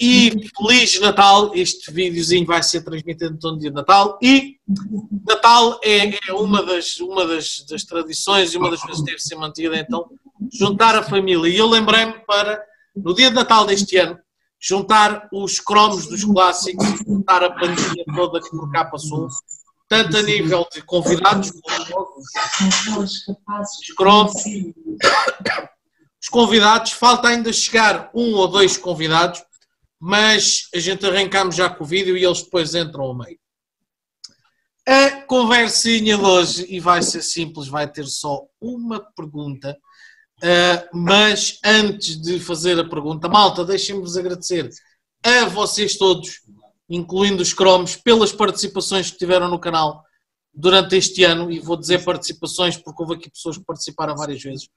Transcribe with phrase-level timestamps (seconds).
[0.00, 1.52] E Feliz Natal.
[1.54, 4.56] Este videozinho vai ser transmitido no dia de Natal e
[5.26, 9.18] Natal é, é uma, das, uma das, das, tradições e uma das coisas que deve
[9.20, 10.10] ser mantida, então,
[10.52, 11.48] juntar a família.
[11.50, 12.62] E eu lembrei-me para,
[12.96, 14.18] no dia de Natal deste ano,
[14.60, 19.28] juntar os cromos dos clássicos, juntar a pandemia toda que por cá passou,
[19.88, 21.50] tanto a nível de convidados
[22.98, 24.34] os cromos
[26.20, 29.42] os convidados, falta ainda chegar um ou dois convidados,
[30.00, 33.38] mas a gente arrancamos já com o vídeo e eles depois entram ao meio.
[34.86, 39.76] A conversinha de hoje, e vai ser simples, vai ter só uma pergunta,
[40.42, 44.70] uh, mas antes de fazer a pergunta, malta, deixem-me-vos agradecer
[45.22, 46.40] a vocês todos,
[46.88, 50.02] incluindo os cromos, pelas participações que tiveram no canal
[50.54, 54.68] durante este ano, e vou dizer participações porque houve aqui pessoas que participaram várias vezes.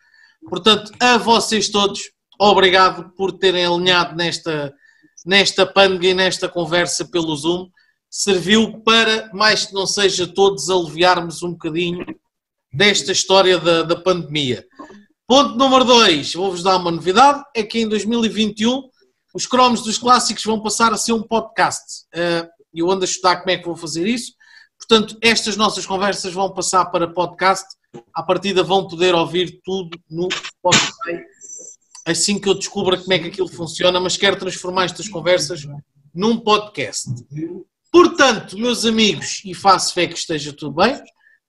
[0.49, 4.73] Portanto, a vocês todos, obrigado por terem alinhado nesta,
[5.25, 7.69] nesta panga e nesta conversa pelo Zoom.
[8.09, 12.05] Serviu para, mais que não seja todos, aliviarmos um bocadinho
[12.73, 14.65] desta história da, da pandemia.
[15.27, 18.89] Ponto número 2, vou-vos dar uma novidade, é que em 2021
[19.33, 22.05] os cromos dos clássicos vão passar a ser um podcast.
[22.13, 24.33] Eh, eu ando a estudar como é que vou fazer isso.
[24.77, 27.65] Portanto, estas nossas conversas vão passar para podcast
[28.13, 31.23] à partida vão poder ouvir tudo no Spotify
[32.05, 35.61] assim que eu descubra como é que aquilo funciona, mas quero transformar estas conversas
[36.13, 37.09] num podcast.
[37.91, 41.01] Portanto, meus amigos, e faço fé que esteja tudo bem,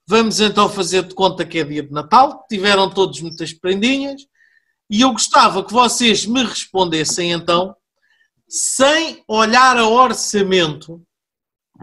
[0.07, 4.23] vamos então fazer de conta que é dia de Natal, tiveram todos muitas prendinhas,
[4.91, 7.75] e eu gostava que vocês me respondessem então,
[8.49, 11.03] sem olhar a orçamento,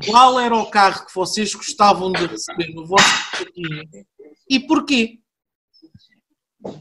[0.06, 3.10] qual era o carro que vocês gostavam de receber no vosso
[4.50, 5.20] e porquê?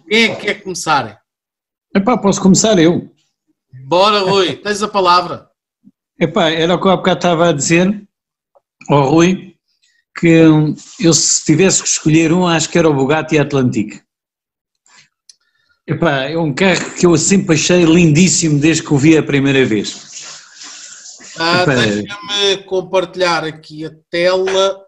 [0.08, 1.20] Quem é que quer começar?
[1.94, 3.10] Epá, posso começar eu.
[3.86, 5.48] Bora, Rui, tens a palavra.
[6.18, 8.08] Epá, era o que eu há bocado estava a dizer
[8.88, 9.56] ao Rui,
[10.18, 14.02] que eu se tivesse que escolher um, acho que era o Bugatti Atlantic.
[15.86, 19.64] Epá, é um carro que eu sempre achei lindíssimo desde que o vi a primeira
[19.64, 20.06] vez.
[21.38, 24.84] Ah, Deixa-me compartilhar aqui a tela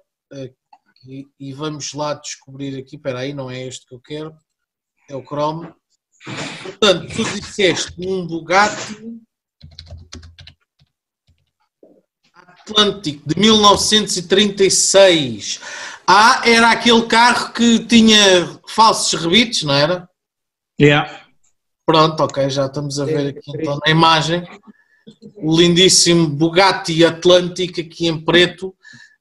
[1.07, 4.35] e, e, vamos lá descobrir aqui, espera aí, não é este que eu quero,
[5.09, 5.73] é o Chrome.
[6.25, 8.97] Portanto, tu disseste um Bugatti
[12.35, 15.61] Atlantic de 1936.
[16.07, 20.09] Ah, era aquele carro que tinha falsos rebites, não era?
[20.81, 21.21] Yeah.
[21.87, 24.47] Pronto, ok, já estamos a ver aqui então na imagem
[25.37, 28.73] o lindíssimo Bugatti Atlantic aqui em preto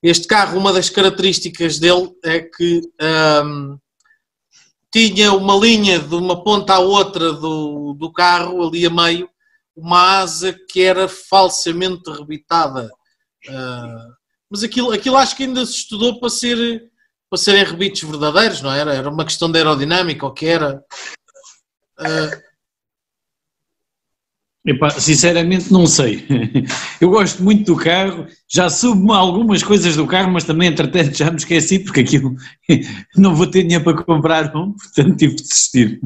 [0.01, 2.81] este carro, uma das características dele é que
[3.43, 3.77] um,
[4.91, 9.29] tinha uma linha de uma ponta à outra do, do carro, ali a meio,
[9.75, 12.89] uma asa que era falsamente rebitada.
[13.47, 14.13] Uh,
[14.49, 16.91] mas aquilo, aquilo acho que ainda se estudou para, ser,
[17.29, 18.93] para serem rebites verdadeiros, não era?
[18.93, 20.83] Era uma questão de aerodinâmica, ou que era.
[21.99, 22.48] Uh,
[24.65, 26.25] Epá, sinceramente não sei.
[26.99, 31.31] Eu gosto muito do carro, já subo algumas coisas do carro, mas também entretanto já
[31.31, 32.35] me esqueci porque aquilo
[33.15, 36.01] não vou ter dinheiro para comprar um, portanto tive de desistir.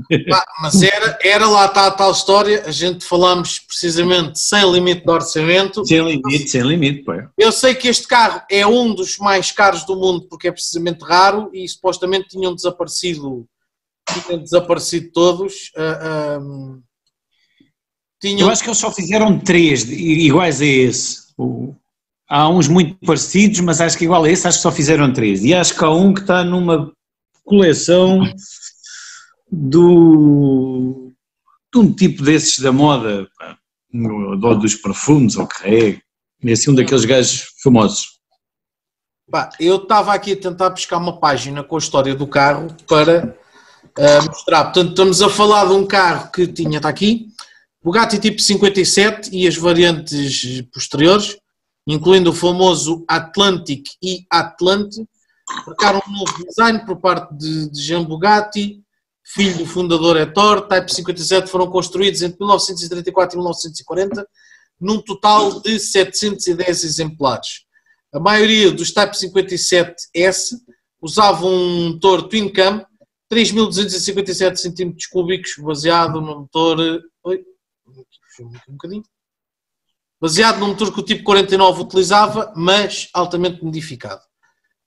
[0.61, 5.11] mas era, era lá está a tal história, a gente falamos precisamente sem limite de
[5.11, 5.83] orçamento.
[5.83, 7.03] Sem limite, sem limite.
[7.03, 7.13] Pô.
[7.35, 11.01] Eu sei que este carro é um dos mais caros do mundo porque é precisamente
[11.03, 13.47] raro e supostamente tinham desaparecido,
[14.07, 15.71] tinham desaparecido todos.
[15.75, 16.83] Uh,
[18.23, 21.23] uh, eu acho que eles só fizeram três iguais a esse.
[22.29, 25.43] Há uns muito parecidos, mas acho que igual a esse, acho que só fizeram três.
[25.43, 26.91] E acho que há um que está numa
[27.43, 28.21] coleção
[29.51, 31.11] do,
[31.71, 33.27] de um tipo desses da moda,
[33.91, 36.01] do, dos perfumes, ou que
[36.43, 38.13] é, assim um daqueles gajos famosos.
[39.29, 43.35] Pá, eu estava aqui a tentar buscar uma página com a história do carro para
[43.97, 44.65] uh, mostrar.
[44.65, 47.27] Portanto, estamos a falar de um carro que tinha, está aqui,
[47.83, 51.37] Bugatti tipo 57 e as variantes posteriores,
[51.85, 55.05] incluindo o famoso Atlantic e Atlante,
[55.67, 58.81] marcaram um novo design por parte de, Jean Bugatti,
[59.25, 60.67] filho do fundador Ettore.
[60.69, 64.27] Type 57 foram construídos entre 1934 e 1940,
[64.79, 67.65] num total de 710 exemplares.
[68.13, 70.55] A maioria dos Type 57S
[71.01, 72.85] usavam um motor Twin Cam
[73.29, 77.01] 3.257 cm cúbicos, baseado no motor.
[78.41, 79.03] Um bocadinho.
[80.19, 84.21] Baseado no motor que o tipo 49 utilizava, mas altamente modificado.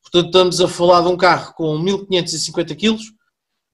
[0.03, 2.97] Portanto, estamos a falar de um carro com 1550 kg,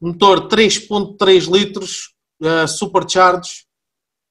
[0.00, 3.66] motor 3.3 litros, uh, supercharged,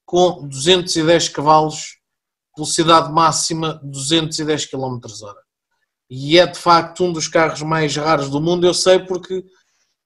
[0.05, 1.97] com 210 cavalos,
[2.55, 5.41] velocidade máxima 210 km hora.
[6.09, 9.45] E é de facto um dos carros mais raros do mundo, eu sei porque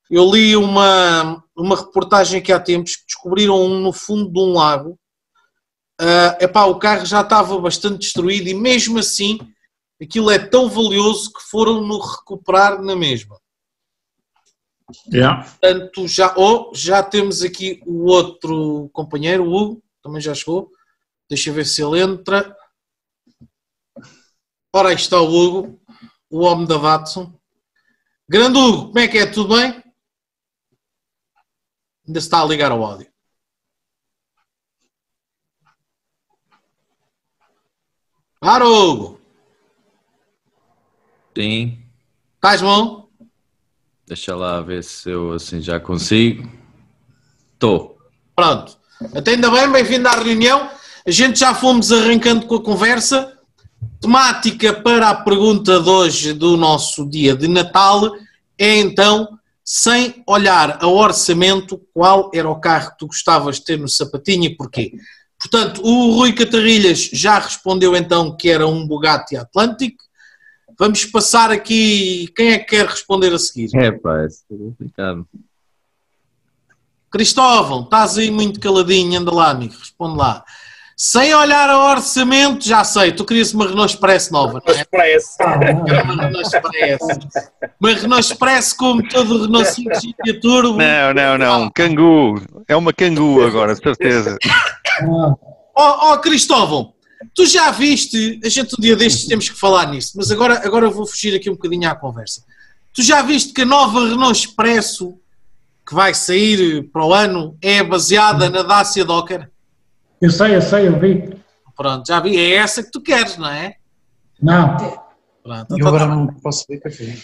[0.08, 4.52] eu li uma, uma reportagem aqui há tempos que descobriram um no fundo de um
[4.52, 4.96] lago.
[6.00, 9.38] Uh, epá, o carro já estava bastante destruído e mesmo assim
[10.00, 13.40] aquilo é tão valioso que foram no recuperar na mesma.
[15.12, 15.42] Yeah.
[15.42, 20.70] Portanto, já, oh, já temos aqui o outro companheiro, o Hugo, também já chegou.
[21.28, 22.56] Deixa eu ver se ele entra.
[24.72, 25.80] Ora, aí está o Hugo,
[26.30, 27.32] o homem da Watson.
[28.28, 29.26] Grande Hugo, como é que é?
[29.26, 29.82] Tudo bem?
[32.06, 33.10] Ainda está a ligar ao áudio.
[38.42, 39.20] Hugo.
[41.36, 41.78] Sim.
[42.36, 43.08] Estás bom?
[44.06, 46.48] Deixa lá ver se eu assim já consigo.
[47.54, 47.98] Estou.
[48.34, 48.78] Pronto.
[49.14, 50.70] Até ainda bem, bem-vindo à reunião.
[51.06, 53.36] A gente já fomos arrancando com a conversa.
[54.00, 58.14] Temática para a pergunta de hoje do nosso dia de Natal
[58.58, 63.78] é então, sem olhar ao orçamento, qual era o carro que tu gostavas de ter
[63.78, 64.92] no sapatinho e porquê?
[65.38, 69.96] Portanto, o Rui Catarrilhas já respondeu então que era um Bugatti Atlantic.
[70.78, 72.32] Vamos passar aqui.
[72.34, 73.70] Quem é que quer responder a seguir?
[73.74, 75.26] É, pá, é complicado.
[77.10, 80.44] Cristóvão, estás aí muito caladinho, anda lá, amigo, responde lá.
[80.98, 84.80] Sem olhar ao orçamento, já sei, tu querias uma Renault Express nova, não é?
[84.80, 85.36] Express.
[85.38, 87.00] Uma Renault Express.
[87.78, 90.78] Uma Renault Express como todo Renault 5 GT Turbo.
[90.78, 91.70] Não, não, não.
[91.70, 92.40] Cangu.
[92.66, 94.38] É uma cangu agora, de certeza.
[95.74, 96.94] Ó oh, Cristóvão,
[97.34, 100.86] tu já viste, a gente um dia destes temos que falar nisso, mas agora, agora
[100.86, 102.42] eu vou fugir aqui um bocadinho à conversa.
[102.94, 105.18] Tu já viste que a nova Renault Expresso
[105.86, 109.50] que vai sair para o ano é baseada na Dacia Docker?
[110.20, 111.36] Eu sei, eu sei, eu vi.
[111.76, 113.74] Pronto, já vi, é essa que tu queres, não é?
[114.40, 114.76] Não.
[115.42, 117.16] Pronto, Eu então, agora tá- não posso ver café.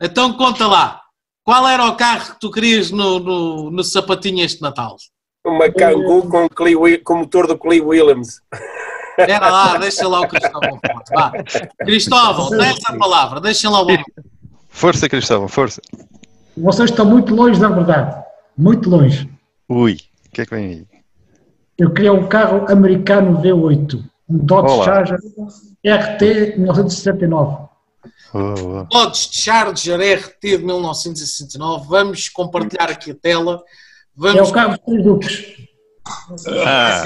[0.00, 1.00] então conta lá,
[1.44, 4.96] qual era o carro que tu querias no, no, no sapatinho este Natal?
[5.44, 8.40] Uma Kangoo com, Clee Wi- com motor do Clee Williams.
[9.18, 10.80] Era lá, deixa lá o Cristóvão.
[11.12, 11.32] Vá.
[11.84, 13.86] Cristóvão, tens a palavra, deixa lá o.
[14.70, 15.82] Força, Cristóvão, força.
[16.56, 18.22] Vocês estão muito longe da verdade.
[18.56, 19.28] Muito longe.
[19.68, 19.94] Ui,
[20.26, 20.86] o que é que vem aí?
[21.82, 24.04] Eu queria um carro americano V8.
[24.28, 24.84] Um Dodge Olá.
[24.84, 25.18] Charger
[25.84, 27.56] RT 1969.
[28.32, 28.84] Oh, oh.
[28.84, 31.86] Dodge Charger RT de 1969.
[31.88, 33.54] Vamos compartilhar aqui a tela.
[33.56, 33.60] É
[34.14, 34.48] Vamos.
[34.50, 35.56] o carro dos três duques.
[36.64, 37.02] Ah,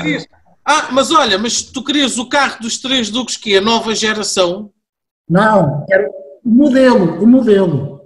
[0.68, 3.94] Ah, mas olha, mas tu querias o carro dos três duques que é a nova
[3.94, 4.70] geração?
[5.26, 6.06] Não, era
[6.44, 8.00] o modelo, o modelo.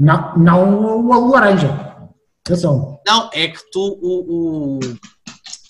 [0.00, 1.68] Não, não o, o laranja.
[2.44, 2.98] Atenção.
[3.06, 4.80] Não, é que tu o, o-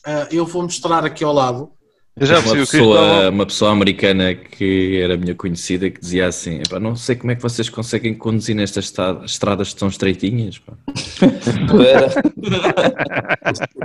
[0.04, 1.70] ah, eu vou mostrar aqui ao lado.
[2.16, 6.79] eu já uma, pessoa, uma pessoa americana que era minha conhecida que dizia assim: "Epá,
[6.81, 10.58] não sei como é que vocês conseguem conduzir nestas estra- estradas tão estreitinhas.
[10.58, 10.72] pá."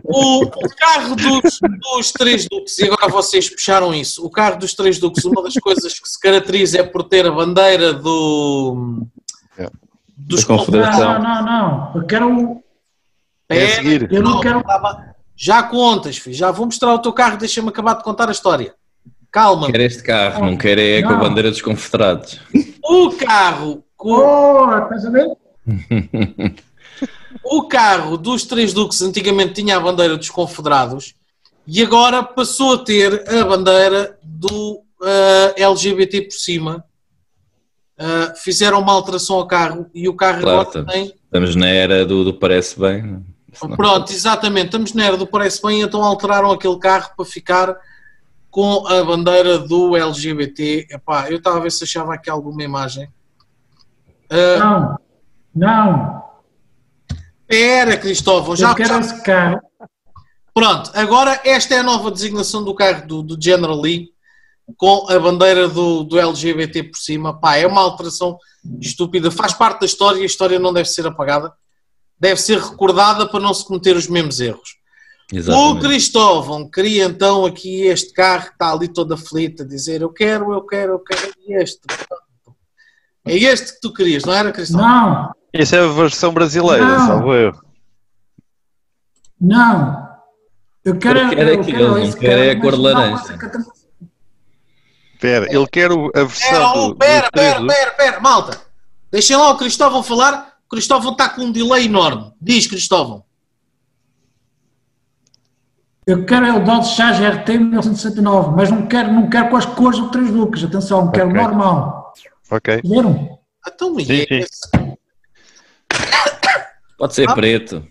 [0.04, 4.26] O, o carro dos, dos três duques, e agora vocês puxaram isso.
[4.26, 7.32] O carro dos três duques, uma das coisas que se caracteriza é por ter a
[7.32, 9.06] bandeira do.
[9.58, 9.70] É.
[10.16, 11.14] Dos Confederação.
[11.16, 11.92] Não, não, não, não.
[12.02, 12.64] Eu quero o.
[13.50, 14.12] É a seguir.
[14.12, 14.64] Eu não quero.
[15.40, 16.36] Já contas, filho.
[16.36, 18.74] Já vou mostrar o teu carro, deixa-me acabar de contar a história.
[19.32, 19.68] Calma.
[19.72, 22.40] Quer este carro, não quer é com a bandeira dos confederados.
[22.84, 25.28] O carro, com, Oh, estás a ver?
[27.44, 31.14] o carro dos três duques antigamente tinha a bandeira dos confederados
[31.68, 36.84] e agora passou a ter a bandeira do ah, LGBT por cima.
[38.00, 41.14] Ah, fizeram uma alteração ao carro e o carro Claro, agora estamos, tem.
[41.26, 43.24] estamos na era do, do parece bem.
[43.66, 44.66] Não- Pronto, exatamente.
[44.68, 47.76] Estamos na era do Parece Bem, então alteraram aquele carro para ficar
[48.52, 50.88] com a bandeira do LGBT.
[50.92, 53.10] Epá, eu estava a ver se achava aqui alguma imagem.
[54.30, 54.98] Ah, Não.
[55.56, 56.24] Não.
[57.50, 59.60] Espera, Cristóvão, já, Eu quero já- esse carro.
[60.54, 64.10] Pronto, agora esta é a nova designação do carro do, do General Lee
[64.76, 67.40] com a bandeira do, do LGBT por cima.
[67.40, 68.38] Pá, é uma alteração
[68.82, 71.54] estúpida, faz parte da história e a história não deve ser apagada.
[72.20, 74.76] Deve ser recordada para não se cometer os mesmos erros.
[75.32, 75.82] O Exatamente.
[75.86, 80.52] Cristóvão queria então aqui este carro que está ali todo aflito a dizer eu quero,
[80.54, 81.82] eu quero, eu quero este.
[83.26, 84.88] É este que tu querias, não era, Cristóvão?
[84.88, 85.32] Não.
[85.54, 87.08] Essa é a versão brasileira, Não.
[87.08, 87.52] salvo eu.
[89.40, 90.08] Não.
[90.86, 91.20] Eu quero.
[91.20, 93.24] Eu quero eu aquele, não esse quero é a carro, cor laranja.
[95.14, 98.62] Espera, ele quer o- a versão do, pera, pera, pera, pera, malta.
[99.12, 100.47] Deixem lá o Cristóvão falar.
[100.70, 102.34] Cristóvão está com um delay enorme.
[102.42, 103.24] Diz, Cristóvão.
[106.06, 109.66] Eu quero é o Dodge Charge RT 1969, mas não quero, não quero com as
[109.66, 112.14] cores do 3 Lucas, atenção, quero normal.
[112.50, 112.82] Ok.
[112.84, 113.40] Viram?
[113.68, 114.94] Então, e Sim, é sim.
[116.98, 117.34] Pode ser Ah.
[117.36, 117.86] preto.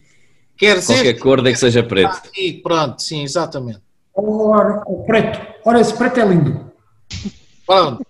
[0.56, 1.20] Queres Qualquer este?
[1.20, 2.08] cor, nem que seja preto.
[2.16, 3.82] Aqui, pronto, sim, exatamente.
[4.14, 5.38] Ora, o preto.
[5.66, 6.72] Ora, esse preto é lindo.
[7.66, 8.02] Pronto.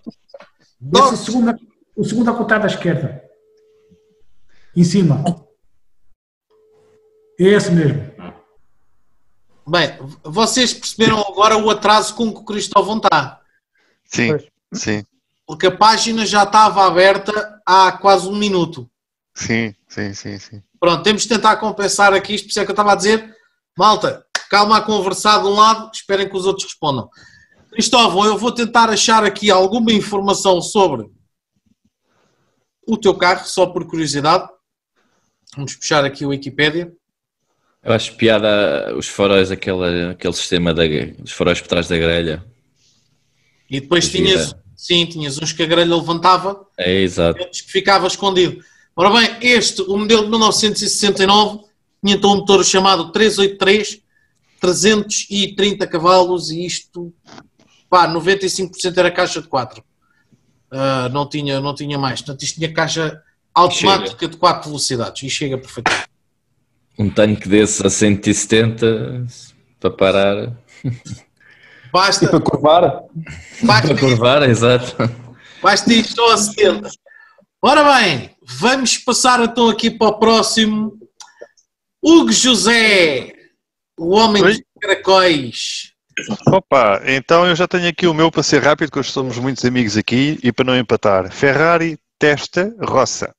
[0.95, 1.55] Esse o segundo,
[1.97, 3.21] o segundo a contar da esquerda.
[4.77, 5.23] Em cima.
[7.39, 7.99] É esse mesmo.
[9.67, 13.41] Bem, vocês perceberam agora o atraso com que o Cristóvão está.
[14.05, 14.45] Sim, Pois.
[14.81, 15.03] sim,
[15.47, 18.87] Porque a página já estava aberta há quase um minuto.
[19.33, 20.63] sim, sim, sim, sim.
[20.79, 23.35] Pronto, temos de tentar compensar aqui, isto por isso é que eu estava a dizer,
[23.75, 27.09] malta, calma a conversar de um lado, esperem que os outros respondam.
[27.71, 31.09] Cristóvão, eu vou tentar achar aqui alguma informação sobre
[32.87, 34.47] o teu carro, só por curiosidade.
[35.55, 36.91] Vamos puxar aqui o Wikipédia.
[37.83, 40.83] Eu acho piada os faróis, aquele, aquele sistema da,
[41.19, 42.43] dos faróis por trás da grelha.
[43.69, 44.25] E depois Gira.
[44.25, 47.39] tinhas, sim, tinhas uns que a grelha levantava É exato.
[47.39, 48.61] e outros que ficava escondido.
[48.95, 51.59] Ora bem, este, o modelo de 1969,
[52.03, 54.01] tinha então um motor chamado 383,
[54.59, 57.13] 330 cavalos e isto,
[57.89, 59.83] pá, 95% era caixa de 4.
[60.71, 62.21] Ah, não, tinha, não tinha mais.
[62.21, 63.21] Portanto, isto tinha caixa
[63.61, 66.07] automática de 4 velocidades e chega perfeitamente.
[66.97, 69.25] Um tanque desses a 170
[69.79, 70.57] para parar,
[71.91, 73.03] Basta, Para curvar,
[73.63, 74.95] basta, para curvar, exato.
[75.61, 76.89] basta ir só a 70.
[77.61, 80.93] Ora bem, vamos passar então aqui para o próximo.
[82.03, 83.33] Hugo José,
[83.97, 84.53] o homem Oi?
[84.53, 85.93] dos caracóis.
[86.47, 89.63] Opa, então eu já tenho aqui o meu para ser rápido, que hoje somos muitos
[89.65, 91.31] amigos aqui e para não empatar.
[91.31, 93.33] Ferrari Testa Rossa.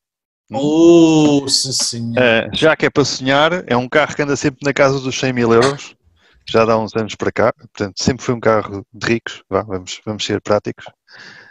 [0.50, 2.16] Oh, sim senhor.
[2.18, 5.18] Uh, já que é para sonhar, é um carro que anda sempre na casa dos
[5.18, 5.94] 100 mil euros,
[6.48, 10.00] já dá uns anos para cá, portanto sempre foi um carro de ricos, vá, vamos,
[10.06, 10.86] vamos ser práticos.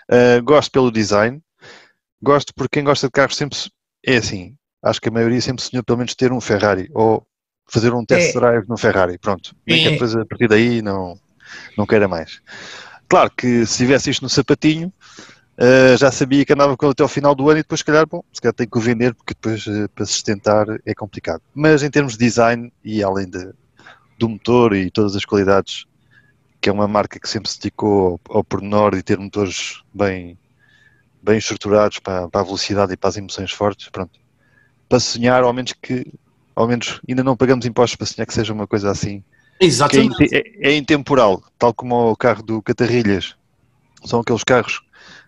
[0.10, 1.39] Uh, gosto pelo design,
[2.22, 3.70] gosto porque quem gosta de carros sempre se-
[4.06, 7.25] é assim, acho que a maioria sempre sonhou pelo menos ter um Ferrari ou
[7.70, 8.39] fazer um test É.
[8.39, 9.92] drive no Ferrari, pronto, nem que É.
[9.92, 11.20] depois a partir daí não,
[11.77, 12.39] não queira mais.
[13.10, 14.92] Claro que se tivesse isto no sapatinho,
[15.60, 17.86] Uh, já sabia que andava com ele até ao final do ano e depois, se
[17.86, 21.42] calhar, bom, se calhar tenho que o vender porque depois uh, para sustentar é complicado.
[21.54, 23.52] Mas em termos de design e além de,
[24.20, 25.86] do motor e todas as qualidades,
[26.62, 30.38] que é uma marca que sempre se dedicou ao, ao pormenor e ter motores bem,
[31.24, 34.20] bem estruturados para, para a velocidade e para as emoções fortes, pronto.
[34.88, 36.06] Para sonhar, ao menos que,
[36.56, 39.24] ao menos ainda não pagamos impostos para sonhar que seja uma coisa assim
[39.60, 40.24] é, Exatamente.
[40.24, 43.36] inte- é- é intemporal, tal como o carro do Catarrilhas.
[44.06, 44.82] São aqueles carros,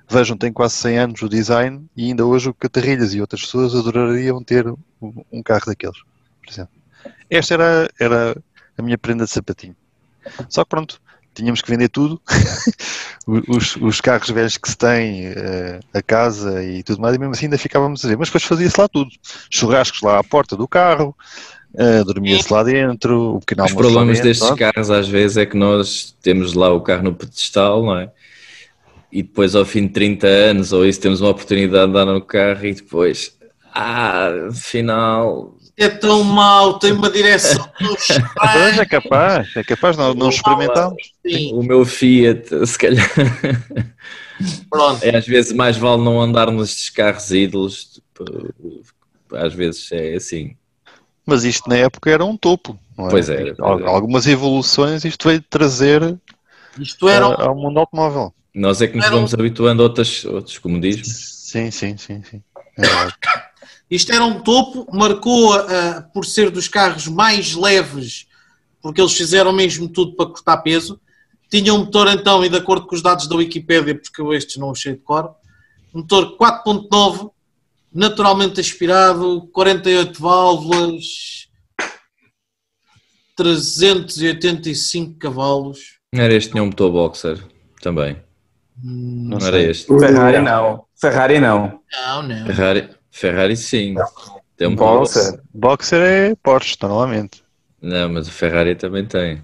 [0.09, 3.75] vejam, têm quase 100 anos o design e ainda hoje o Catarrilhas e outras pessoas
[3.75, 4.67] adorariam ter
[5.01, 5.99] um, carro daqueles,
[6.43, 6.73] por exemplo.
[7.29, 8.43] Esta era, era
[8.77, 9.75] a minha prenda de sapatinho.
[10.49, 10.99] Só que pronto,
[11.33, 12.21] tínhamos que vender tudo,
[13.27, 17.33] os, os carros velhos que se têm, eh, a casa e tudo mais, e mesmo
[17.33, 18.17] assim ainda ficávamos a ver.
[18.17, 19.11] Mas depois fazia-se lá tudo.
[19.49, 21.15] Churrascos lá à porta do carro,
[21.75, 25.55] eh, dormia-se lá dentro, o pequeno Os problemas dentro, destes carros às vezes é que
[25.55, 28.11] nós temos lá o carro no pedestal, não é?
[29.11, 32.21] E depois ao fim de 30 anos ou isso temos uma oportunidade de andar no
[32.21, 33.35] carro e depois,
[33.73, 38.81] ah, afinal, É tão mau, tem uma direção tão Pois estranha.
[38.81, 41.01] é capaz, é capaz, não, não experimentámos.
[41.25, 43.09] Sim, o meu Fiat, se calhar,
[44.69, 45.03] pronto.
[45.03, 48.83] é, às vezes mais vale não andar nestes carros ídolos, tipo,
[49.35, 50.55] às vezes é assim.
[51.25, 52.77] Mas isto na época era um topo.
[52.97, 53.09] não é?
[53.11, 53.55] Pois era.
[53.59, 56.17] Algumas evoluções isto veio trazer
[56.79, 58.33] Isto era, um- ah, ao mundo automóvel.
[58.53, 61.07] Nós é que nos Era um- vamos habituando a outras, outros comodismos.
[61.07, 62.43] Sim, sim, sim, sim.
[62.77, 62.81] É
[63.89, 68.27] isto era um topo, marcou ah, por ser dos carros mais leves,
[68.81, 70.99] porque eles fizeram mesmo tudo para cortar peso.
[71.49, 74.57] Tinha um motor então, e de acordo com os dados da Wikipédia, porque eu estes
[74.57, 75.33] não achei de cor,
[75.93, 77.31] um motor 4.9,
[77.91, 81.47] naturalmente aspirado, 48 válvulas,
[83.35, 85.99] 385 cavalos.
[86.13, 87.43] Era este, tinha um motor boxer
[87.81, 88.17] também.
[88.83, 89.69] Não, era sei.
[89.69, 89.88] este.
[90.00, 90.86] Ferrari não.
[91.00, 91.81] Ferrari não.
[91.91, 92.45] Não, não.
[92.45, 93.95] Ferrari, Ferrari sim.
[94.55, 95.41] Tem um motor Boxer.
[95.53, 97.43] Boxer é Porsche, normalmente.
[97.81, 99.41] Não, mas o Ferrari também tem.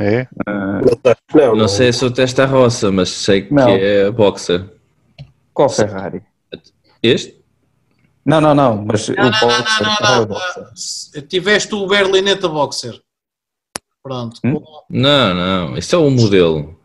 [0.00, 0.28] É?
[0.46, 3.68] Não, Não sei se o testa roça, mas sei que Não.
[3.68, 4.64] é boxer.
[5.52, 6.22] Qual Ferrari?
[7.02, 7.36] Este?
[8.24, 9.86] Não, não, não, mas Não, o não, não, Boxer.
[9.86, 10.62] não, qual é não, o Boxer?
[11.16, 11.22] não.
[11.22, 13.00] Tiveste o Berlinetta Boxer.
[14.02, 14.40] Pronto.
[14.44, 14.60] Hum?
[14.88, 15.76] Não, não.
[15.78, 16.77] Isso é o modelo.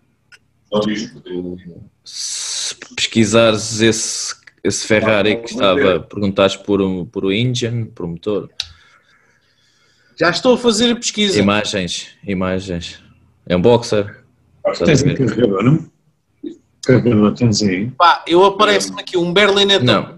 [2.04, 8.10] Se pesquisares esse, esse Ferrari que estava, perguntares por, um, por o engine, por o
[8.10, 8.50] motor.
[10.20, 11.40] Já estou a fazer a pesquisa.
[11.40, 13.00] Imagens, imagens.
[13.48, 14.24] É um boxer.
[14.86, 15.86] Tens um carregador, não?
[16.86, 17.92] Carregador, tens aí.
[17.92, 19.84] Pá, eu aparece-me aqui um Berlinetta.
[19.84, 20.16] Não.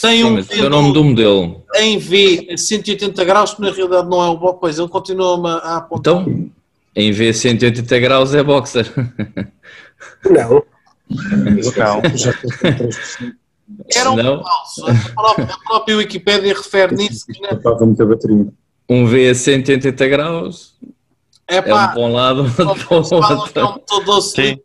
[0.00, 1.64] Tem Sim, um é o nome do modelo.
[1.76, 4.54] em V a 180 graus, que na realidade não é o bom.
[4.54, 6.22] Pois, ele continua-me a apontar.
[6.22, 6.50] Então,
[6.94, 8.86] em vez de 180 graus é boxer.
[10.28, 10.62] Não.
[11.08, 11.62] Não.
[12.16, 13.34] Já estou com 3%.
[13.94, 14.42] Era um Não.
[14.42, 14.86] falso.
[14.86, 17.26] A própria, a própria Wikipédia refere nisso.
[17.26, 17.50] Que, né?
[17.52, 18.48] Estava muita bateria.
[18.88, 20.74] Um V a 180 graus
[21.46, 22.54] É é um pá, para um lado, outro
[22.86, 24.62] para é o um outro.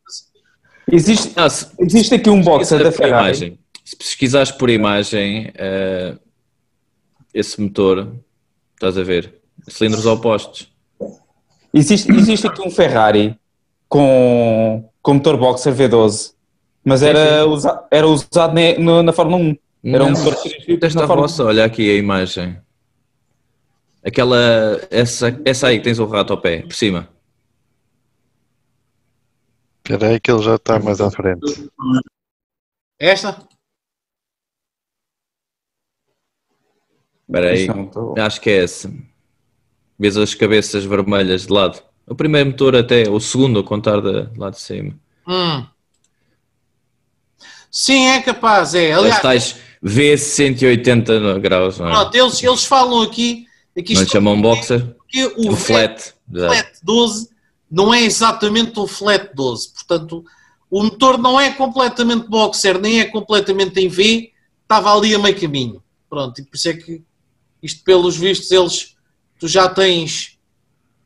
[0.91, 3.11] Existe, Ah, se, existe aqui um boxer da Ferrari.
[3.25, 6.15] imagem, se pesquisares por imagem eh,
[7.33, 8.15] esse motor,
[8.73, 9.33] estás a ver?
[9.67, 10.71] Cilindros opostos.
[11.77, 13.37] Existe, existe aqui um Ferrari
[13.89, 16.33] com, com motor boxer V12,
[16.85, 19.57] mas era, usa, era usado ne- no- na Fórmula 1.
[19.83, 22.57] Era um Não, motor de três Desta na Fórmula vossa, olha aqui a imagem.
[24.03, 24.37] Aquela,
[24.89, 27.09] essa, essa aí que tens o rato ao pé, por cima.
[29.83, 31.69] Espera aí que ele já está mais à frente.
[32.99, 33.47] Esta?
[37.27, 39.14] Espera aí, estou- acho que é esse.
[39.97, 41.81] Vês as cabeças vermelhas de lado.
[42.07, 44.93] O primeiro motor até, o segundo a contar de lá de cima.
[45.27, 45.65] Hum.
[47.71, 48.93] Sim, é capaz, é.
[48.93, 51.91] Aliás, tais V180 graus, não é?
[51.91, 53.45] pronto, eles, eles falam aqui.
[53.77, 54.95] aqui Não chamam boxer?
[55.07, 56.13] que o O flat.
[56.31, 57.29] flat 12
[57.69, 59.73] não é exatamente um flat 12.
[59.73, 60.23] Portanto,
[60.69, 64.31] o motor não é completamente boxer, nem é completamente em V,
[64.61, 65.83] estava ali a meio caminho.
[66.09, 67.01] Pronto, e por isso é que
[67.61, 68.94] isto, pelos vistos, eles.
[69.39, 70.37] Tu já tens.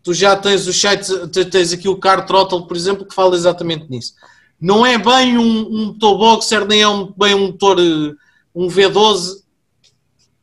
[0.03, 3.35] Tu já tens os sites, tu tens aqui o Car Throttle, por exemplo, que fala
[3.35, 4.13] exatamente nisso.
[4.59, 8.13] Não é bem um, um motor boxer, nem é um- bem um motor eh,
[8.55, 9.43] um V12,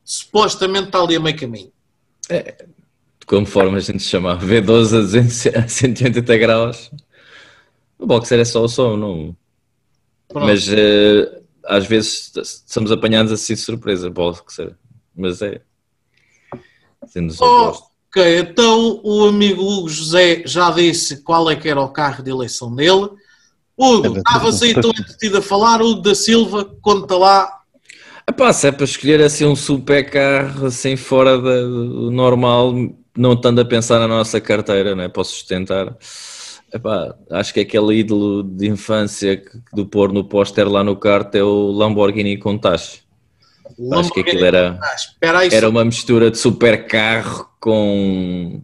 [0.04, 1.72] supostamente está ali a meio caminho.
[3.26, 6.90] Conforme a gente chama, V12 a 200 a 180 graus.
[7.98, 9.36] O boxer é só o som, não.
[10.28, 10.46] Pronto.
[10.46, 12.32] Mas eh, às vezes
[12.66, 14.74] somos apanhados assim de surpresa, boxer.
[15.14, 15.60] Mas é.
[17.06, 17.88] Sendo os opostos.
[18.08, 22.30] Ok, então o amigo Hugo José já disse qual é que era o carro de
[22.30, 23.10] eleição dele.
[23.76, 27.60] Hugo, estavas aí tão entretido a falar, Hugo da Silva, conta lá.
[28.28, 32.72] Epá, se é para escolher assim um super carro assim fora do normal,
[33.16, 35.96] não estando a pensar na nossa carteira, né, para o sustentar.
[36.72, 41.34] Epá, acho que aquele ídolo de infância que, do pôr no póster lá no kart
[41.34, 43.05] é o Lamborghini Countach.
[43.92, 48.62] Acho que aquilo era, Ah, aí, era só- uma mistura de super carro com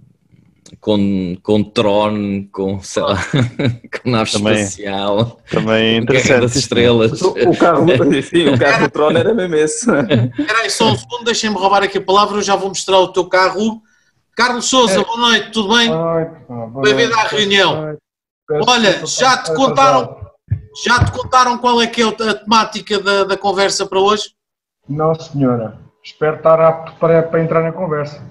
[0.80, 3.16] com, com Tron, com, sei lá,
[4.02, 4.54] com nave Também.
[4.54, 6.40] espacial, Também Guerra interessante.
[6.40, 7.22] das Estrelas.
[7.22, 7.86] O, o carro,
[8.22, 9.88] sim, o carro do Tron era mesmo esse.
[9.88, 13.08] espera aí só um segundo, deixem-me roubar aqui a palavra, eu já vou mostrar o
[13.12, 13.80] teu carro.
[14.34, 15.90] Carlos Souza, boa noite, tudo bem?
[16.82, 17.96] Bem-vindo à reunião.
[18.66, 20.16] Olha, já te contaram,
[20.84, 24.30] já te contaram qual é que é a temática da, da conversa para hoje?
[24.88, 25.78] Não, senhora.
[26.02, 28.22] Espero estar apto para, para entrar na conversa.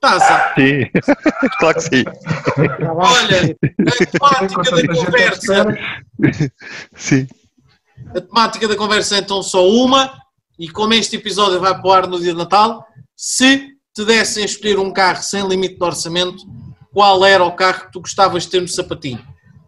[0.00, 0.54] Tá, Zé.
[0.54, 0.90] Sim,
[1.58, 2.04] claro que sim.
[2.94, 3.56] Olha,
[3.88, 5.66] a temática da conversa
[6.94, 7.26] Sim.
[8.14, 10.12] A temática da conversa é então só uma,
[10.58, 14.44] e como este episódio vai para o ar no dia de Natal, se te dessem
[14.44, 16.44] a escolher um carro sem limite de orçamento,
[16.92, 19.24] qual era o carro que tu gostavas de ter no sapatinho?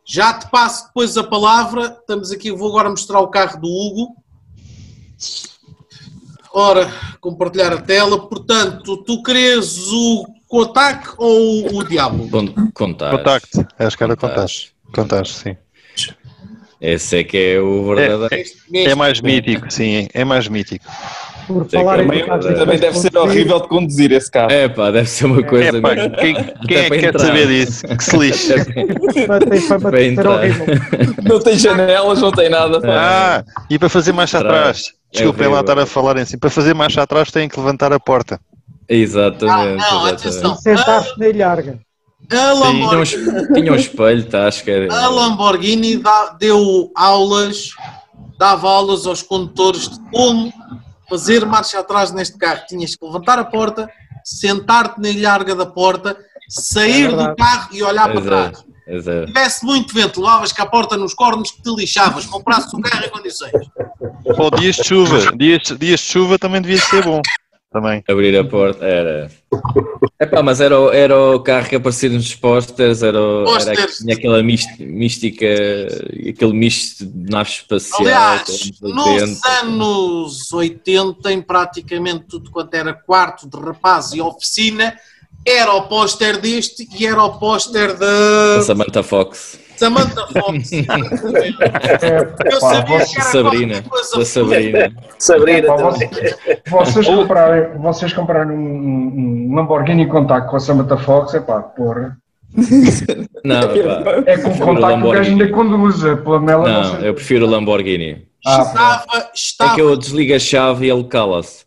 [0.06, 4.16] Já te passo depois a palavra, estamos aqui, vou agora mostrar o carro do Hugo.
[6.52, 12.26] Ora, compartilhar a tela, portanto, tu queres o Kotak ou o Diablo?
[12.26, 13.12] Bom, contar.
[13.12, 13.66] Contacto.
[13.78, 14.72] Acho que era contacto.
[14.92, 15.56] Contacto, sim.
[16.80, 18.34] Esse é que é o verdadeiro.
[18.34, 18.90] Este mesmo.
[18.90, 20.08] É mais mítico, sim.
[20.12, 20.84] É mais mítico.
[21.46, 24.50] Por falar que em Também, também deve ser horrível de conduzir esse carro.
[24.50, 25.76] É pá, deve ser uma coisa.
[25.76, 26.16] É, pá, mesmo.
[26.16, 27.26] quem, quem é que quer entrar.
[27.26, 27.86] saber disso?
[27.86, 28.54] Que se lixe.
[31.22, 32.80] Não tem janelas, não tem nada.
[32.84, 34.92] Ah, e para fazer marcha Atrás.
[35.12, 35.60] Desculpem lá horrível.
[35.72, 36.36] estar a falar em si.
[36.36, 38.40] Para fazer marcha atrás têm que levantar a porta.
[38.88, 39.50] Exatamente.
[39.82, 40.28] Ah, não, exatamente.
[40.28, 40.56] atenção.
[40.56, 41.80] Sentar-se na ilharga.
[42.22, 44.94] A Tinha um, Lamborghini, es- tinha um espelho, tá, acho que era.
[44.94, 47.70] a Lamborghini dá- deu aulas,
[48.38, 50.52] dava aulas aos condutores de como
[51.08, 52.60] fazer marcha atrás neste carro.
[52.68, 53.88] Tinhas que levantar a porta,
[54.24, 56.16] sentar-te na ilharga da porta,
[56.48, 58.64] sair É do carro e olhar para trás.
[58.90, 59.20] Exato.
[59.20, 62.80] Se tivesse muito vento, levavas com a porta nos cornos que te lixavas, comprasses o
[62.80, 63.52] carro em condições.
[64.24, 65.32] Ou dias de chuva.
[65.36, 67.20] Dias, dias de chuva também devia ser bom.
[67.72, 68.02] Também.
[68.08, 69.30] Abrir a porta, era.
[70.20, 74.14] Epá, mas era, o- era o carro que aparecia nos posters, era, o- era tinha
[74.16, 75.46] aquela mística,
[76.28, 78.00] aquele misto de nave espacial.
[78.00, 79.48] Aliás, anos nos 80.
[79.60, 84.96] anos 80, em praticamente tudo quanto era quarto de rapaz e oficina,
[85.46, 89.58] era o póster deste e era o póster da Samantha Fox.
[89.76, 90.70] Samantha Fox.
[92.44, 93.84] Eu sabia que era Sabrina.
[94.14, 94.92] Da Sabrina.
[95.18, 96.10] Sabrina pá, vocês,
[96.68, 102.18] vocês comprarem, vocês comprarem um, um Lamborghini Contact com a Samantha Fox, é pá, porra.
[103.42, 104.22] Não, pá.
[104.26, 105.42] É com o contacto que o gajo Lamborghini.
[105.42, 108.29] ainda conduz, a Pamela não, Não, eu prefiro o Lamborghini.
[108.46, 111.64] Ah, Estava, É estava, que eu desligo a chave e ele cala-se.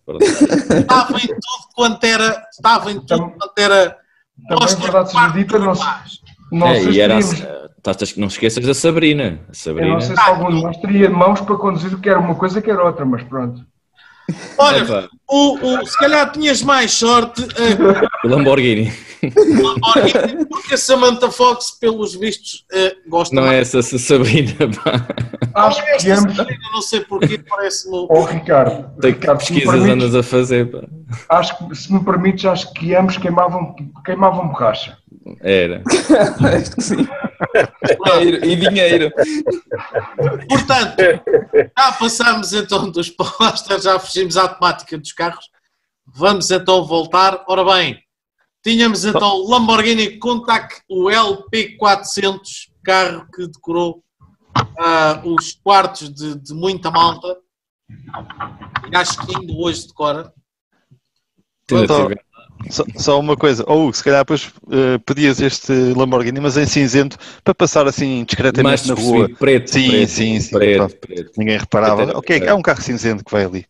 [0.82, 2.44] Estava em tudo quanto era.
[2.52, 3.98] Estava em tudo quanto era.
[4.48, 5.74] também, póster verdade de seja dita, não.
[6.52, 7.20] Não É, e era
[7.82, 9.24] tá- não esqueças da Sabrina.
[9.24, 10.02] A eu não Sabrina.
[10.02, 13.24] sei se algum de nós teria mãos para conduzir quer uma coisa quer outra, mas
[13.24, 13.64] pronto.
[14.58, 17.76] Olha, o, o- se calhar tinhas mais sorte eh,
[18.24, 18.92] o Lamborghini.
[19.24, 23.74] Lamborghini, porque a Samantha Fox, pelos vistos, eh, gosta Não é mais.
[23.74, 24.54] essa a Sabrina.
[24.84, 25.08] Pá.
[25.56, 26.36] Acho que Esta ambos.
[26.36, 28.08] Sabrina, não sei porquê, parece-me.
[28.10, 30.72] Oh, Ricardo, Tem que Ricardo pesquisas permites, andas a fazer.
[30.72, 30.84] Pá.
[31.38, 34.98] acho que, se me permites, acho que ambos queimavam, queimavam borracha.
[35.40, 35.82] Era.
[36.58, 37.08] Acho que sim.
[38.04, 39.12] Dinheiro, e dinheiro.
[40.50, 40.96] Portanto,
[41.78, 45.46] já passámos então dos posters, já fugimos à temática dos carros.
[46.06, 47.42] Vamos então voltar.
[47.48, 47.98] Ora bem,
[48.63, 54.04] tínhamos então o Lamborghini Countach, o LP400, carro que decorou
[54.80, 57.38] ah, os quartos de, de muita malta.
[58.91, 60.34] E acho que ainda hoje decora.
[61.69, 62.10] Então,
[62.69, 67.17] Só, só uma coisa, ou se calhar depois eh, pedias este Lamborghini, mas em cinzento,
[67.43, 69.30] para passar assim Mais discretamente na rua.
[69.38, 69.69] preto.
[69.71, 70.95] Sim, preto, sim, sim, Preto, pronto.
[70.97, 71.32] preto.
[71.38, 72.04] Ninguém reparava.
[72.04, 73.65] Preto, Ok, é um carro cinzento que vai ali.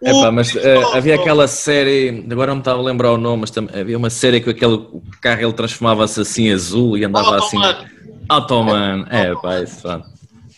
[0.00, 3.50] O mas Cristóvão- havia aquela série, agora não me estava a lembrar o nome, mas
[3.50, 4.78] também, havia uma série que aquele
[5.20, 7.56] carro ele transformava-se assim azul e andava assim.
[7.56, 7.86] Automan.
[8.28, 10.06] Automan, é pá, isso pronto.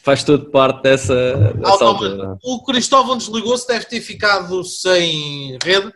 [0.03, 1.15] Faz tudo parte dessa,
[1.55, 1.91] dessa Automan.
[2.11, 2.39] altura.
[2.45, 5.91] O Cristóvão desligou-se, deve ter ficado sem rede.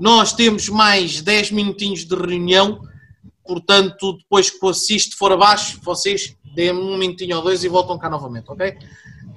[0.00, 2.80] Nós temos mais 10 minutinhos de reunião,
[3.46, 7.98] portanto, depois que o assiste for abaixo, vocês deem um minutinho ou dois e voltam
[7.98, 8.76] cá novamente, ok?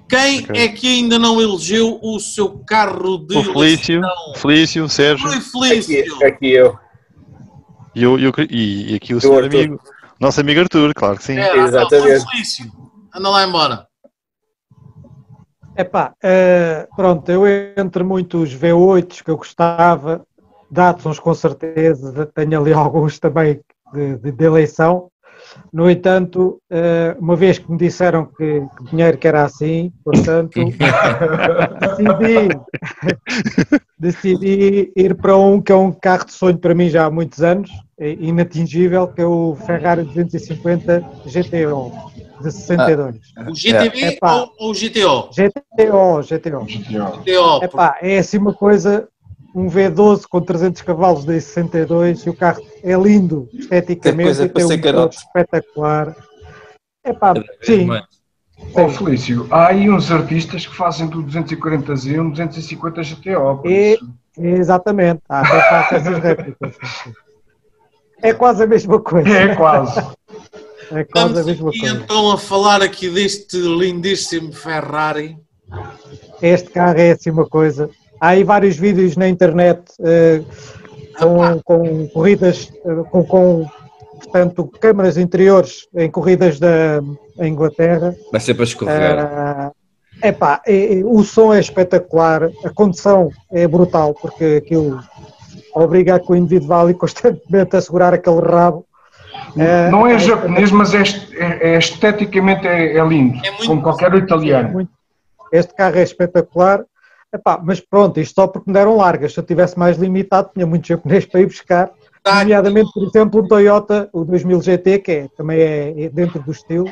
[0.10, 0.62] Quem Ok.
[0.62, 4.34] é que ainda não elegeu o seu carro de o Felício, eleição?
[4.36, 6.26] Felício, Sérgio Aqui, Felício.
[6.26, 6.78] aqui eu.
[7.96, 9.80] e, o- e o- e- e aqui o Eu, seu amigo,
[10.20, 11.38] nosso amigo Arthur, claro que sim.
[11.38, 12.26] É, Exatamente.
[12.30, 12.72] Felício.
[13.14, 13.88] Anda lá embora.
[15.76, 17.44] Epá, eh, pronto, eu
[17.78, 20.26] entre muitos V8s que eu gostava,
[20.74, 23.60] Datsuns com certeza, tenho ali alguns também
[23.94, 25.10] de, de- de eleição.
[25.72, 30.54] No entanto, eh, uma vez que me disseram que, que dinheiro que era assim, portanto,
[31.82, 32.50] decidi,
[34.00, 37.42] decidi ir para um que é um carro de sonho para mim já há muitos
[37.44, 41.92] anos, é inatingível, que é o Ferrari 250 GTO
[42.42, 43.16] de 62.
[43.50, 44.36] O GTB Epá.
[44.42, 45.30] ou, ou o GTO?
[45.32, 46.66] GTO, GTO.
[46.66, 47.22] GTO.
[47.24, 47.64] GTO.
[47.64, 49.08] Epá, é assim uma coisa,
[49.54, 54.54] um V12 com 300 cavalos de 62 e o carro é lindo esteticamente coisa para
[54.56, 56.16] tem um ser motor espetacular.
[57.06, 58.06] Epá, sim, Mas,
[58.76, 63.58] Ó Felício, há aí uns artistas que fazem do 240Z um 250 GTO.
[63.62, 64.14] Por E- isso.
[64.38, 65.22] exatamente.
[65.28, 66.76] Há quem faça essas réplicas.
[68.22, 69.30] É quase a mesma coisa.
[69.30, 70.00] É quase.
[70.92, 71.96] É quase a Estamos mesma aqui coisa.
[71.96, 75.38] então a falar aqui deste lindíssimo Ferrari.
[76.42, 77.90] Este carro é assim uma coisa.
[78.24, 80.42] Há aí vários vídeos na internet eh,
[81.20, 83.66] com, com corridas, eh, com, com
[84.14, 87.02] portanto, câmaras interiores em corridas da
[87.42, 88.16] em Inglaterra.
[88.32, 89.20] vai ser para escorregar.
[89.20, 89.72] Ah,
[90.26, 95.02] epá, é- é- o som é espetacular, a condução é brutal, porque aquilo
[95.76, 98.86] obriga a que o indivíduo vá ali constantemente a segurar aquele rabo.
[99.92, 101.02] Não é epá, japonês, mas é,
[101.34, 103.38] é- é esteticamente é, é lindo.
[103.46, 104.88] É muito- como qualquer italiano.
[105.52, 106.86] Este carro é espetacular.
[107.34, 109.34] Epá, mas pronto, isto só porque me deram largas.
[109.34, 111.92] Se eu tivesse mais limitado, tinha muito japonês para ir buscar.
[112.24, 116.40] Aqui, Nomeadamente, por exemplo, um Toyota, o 2000 GT, que é, também é, é dentro
[116.42, 116.88] do estilo.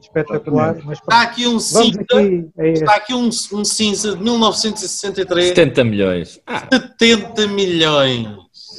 [0.00, 0.76] Espetacular.
[0.84, 2.82] Mas está aqui um vamos cinza, aqui este.
[2.82, 6.40] está aqui um, um cinza de 1963, 70 milhões.
[6.46, 8.28] Ah, 70 milhões.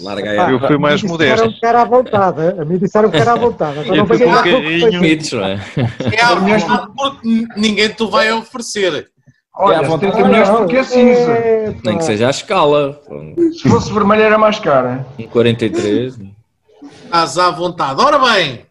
[0.01, 0.53] larga aí.
[0.53, 1.47] Eu fui mais me modesto.
[1.47, 3.79] disseram que era à vontade, a mim disseram que era à vontade.
[3.79, 4.05] Eu não
[5.33, 5.59] não é?
[6.13, 9.09] É à vontade porque ninguém te vai oferecer.
[9.57, 10.11] Olha, É vontade.
[10.13, 11.31] 70 milhões porque é cinza.
[11.31, 13.01] É, Nem que seja à escala.
[13.53, 15.05] Se fosse vermelho era mais cara.
[15.17, 16.17] Um 43.
[17.05, 18.01] Estás à vontade.
[18.01, 18.65] Ora bem,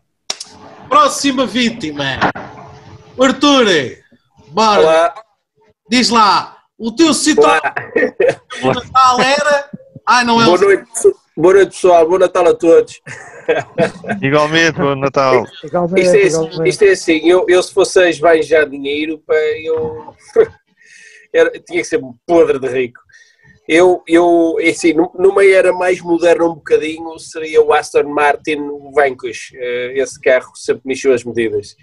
[0.88, 2.18] próxima vítima.
[3.18, 3.66] Arthur,
[4.48, 5.14] bora, Olá,
[5.88, 7.60] diz lá, o teu Citroën
[8.62, 9.70] o Natal era...
[10.06, 10.90] Ai, não é boa o noite,
[11.36, 13.00] boa noite pessoal, bom Natal a todos.
[14.20, 15.44] Igualmente, bom Natal.
[15.62, 16.68] Igualmente, Isto é, assim- igualmente.
[16.68, 20.12] isto é assim, eu, eu se fosse a esbanjar dinheiro, pá, eu
[21.34, 23.00] era- tinha que ser podre de rico.
[23.66, 28.58] Eu, eu assim, nu- numa era mais moderna um bocadinho, seria o Aston Martin
[28.94, 29.52] Vanquish.
[29.54, 31.74] Eh, Esse carro sempre me encheu as medidas.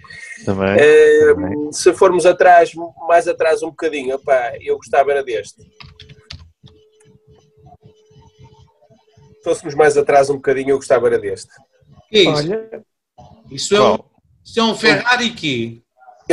[0.44, 0.76] Também.
[0.78, 1.34] Eh,
[1.72, 2.70] se formos atrás,
[3.08, 5.60] mais atrás um bocadinho, opá, eu gostava era deste.
[9.38, 11.50] Se fôssemos mais atrás um bocadinho, eu gostava era deste.
[12.12, 12.30] É isso?
[12.30, 12.84] Olha,
[13.50, 13.98] Isso é, um,
[14.44, 15.81] isso é um Ferrari que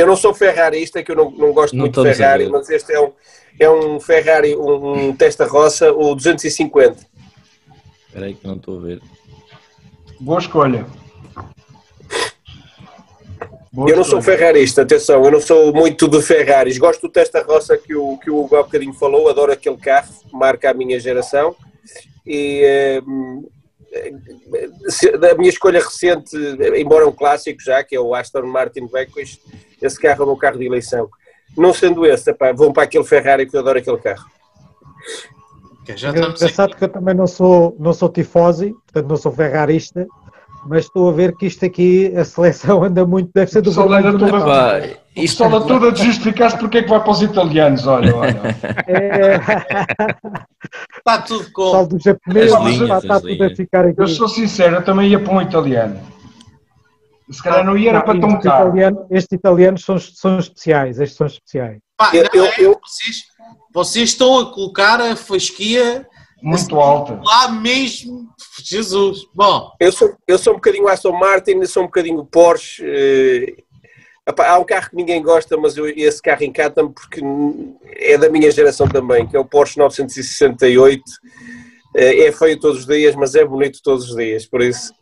[0.00, 2.92] Eu não sou ferrarista, que eu não, não gosto Não muito de Ferrari, mas este
[2.92, 3.12] é um,
[3.58, 6.96] é um Ferrari, um, um testa-roça, o 250.
[8.06, 9.02] Espera aí que não estou a ver.
[10.18, 10.86] Boa escolha.
[13.72, 16.78] Boa Eu não sou ferrarista, atenção, eu não sou muito de Ferraris.
[16.78, 20.70] Gosto do testa-roça que o, que o Hugo há bocadinho falou, adoro aquele carro, marca
[20.70, 21.54] a minha geração.
[22.26, 23.02] E eh,
[25.18, 26.36] da minha escolha recente,
[26.76, 29.40] embora um clássico já, que é o Aston Martin Vanquish,
[29.82, 31.08] esse carro é o meu carro de eleição.
[31.56, 34.24] Não sendo esse, epá, vão para aquele Ferrari que eu adoro aquele carro.
[35.84, 40.06] que já engraçado que eu também não sou, não sou tifosi, portanto não sou ferrarista,
[40.66, 43.88] mas estou a ver que isto aqui, a seleção anda muito, deve ser do Só
[43.88, 44.26] vermelho anda
[45.16, 48.40] isto pessoal a tudo a justificar-se porque é que vai para os italianos, olha, olha.
[48.86, 49.36] É,
[50.98, 51.64] Está tudo com.
[51.64, 54.00] pessoal do japonês As está, linhas, está as tudo a ficar aqui.
[54.00, 56.00] Eu sou sincero, eu também ia para um italiano.
[57.30, 58.68] Se calhar não ia era para tão caro.
[58.70, 61.78] italianos, estes italianos são, são especiais, estes são especiais.
[61.96, 63.16] Pá, Eu- não, eu- é, eu- Vocês,
[63.72, 66.06] vocês estão a colocar a fasquia
[66.42, 67.20] Muito alta.
[67.22, 68.28] lá mesmo.
[68.64, 69.20] Jesus.
[69.34, 72.82] Bom, Eu sou, eu sou um bocadinho Aston Martin, sou um bocadinho Porsche.
[72.84, 73.54] eh,
[74.30, 77.20] epá, há um carro que ninguém gosta, mas eu- esse carro encanta-me porque
[77.96, 81.02] é da minha geração também, que é o Porsche 968.
[81.96, 84.92] Eh, é feio todos os dias, mas é bonito todos os dias, por isso.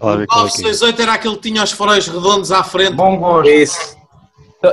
[0.00, 0.62] Olha o qual é que é.
[0.62, 2.94] 968 era aquele que tinha os faróis redondos à frente.
[2.94, 3.48] Bom gosto.
[3.48, 3.96] É isso.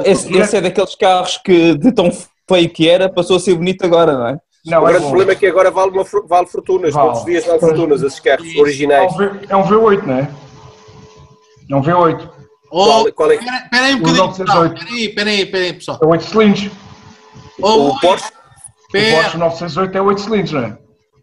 [0.06, 2.10] Esse, esse é daqueles carros que de tão
[2.48, 4.40] feio que era passou a ser bonito agora, não é?
[4.66, 5.10] Não, o é grande bom.
[5.10, 7.08] problema é que agora vale, uma, vale fortunas, Vale.
[7.08, 9.12] todos os dias vale fortunas, esses carros É originais.
[9.48, 10.30] É um V8, não é?
[11.72, 12.30] É um V8.
[12.72, 14.46] Oh, Qual- qual é espera espera aí um O bocadinho, 968.
[14.46, 14.66] pessoal.
[14.66, 16.00] Espera aí, espera aí, espera aí, pessoal.
[16.02, 16.72] É 8 cilindros.
[17.62, 18.26] Oh, O Porsche?
[18.26, 18.92] O.
[18.92, 20.78] Porsche 968 é 8 cilindros, não é?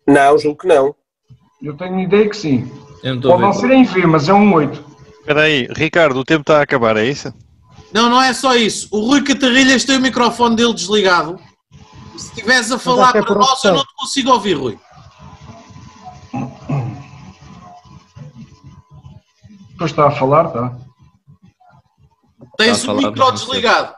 [0.09, 0.95] Não, julgo que não.
[1.63, 2.71] Eu tenho ideia que sim.
[3.05, 3.61] Não Pode não ver.
[3.61, 4.85] ser em V, mas é um 8.
[5.21, 7.33] Espera aí, Ricardo, o tempo está a acabar, é isso?
[7.93, 8.89] Não, não é só isso.
[8.91, 11.39] O Rui Catarrilhas tem o microfone dele desligado.
[12.17, 14.79] Se estiveres a falar para nós, eu não te consigo ouvir, Rui.
[19.73, 20.77] Depois está a falar, tá?
[22.57, 23.95] Tens a o micro desligado.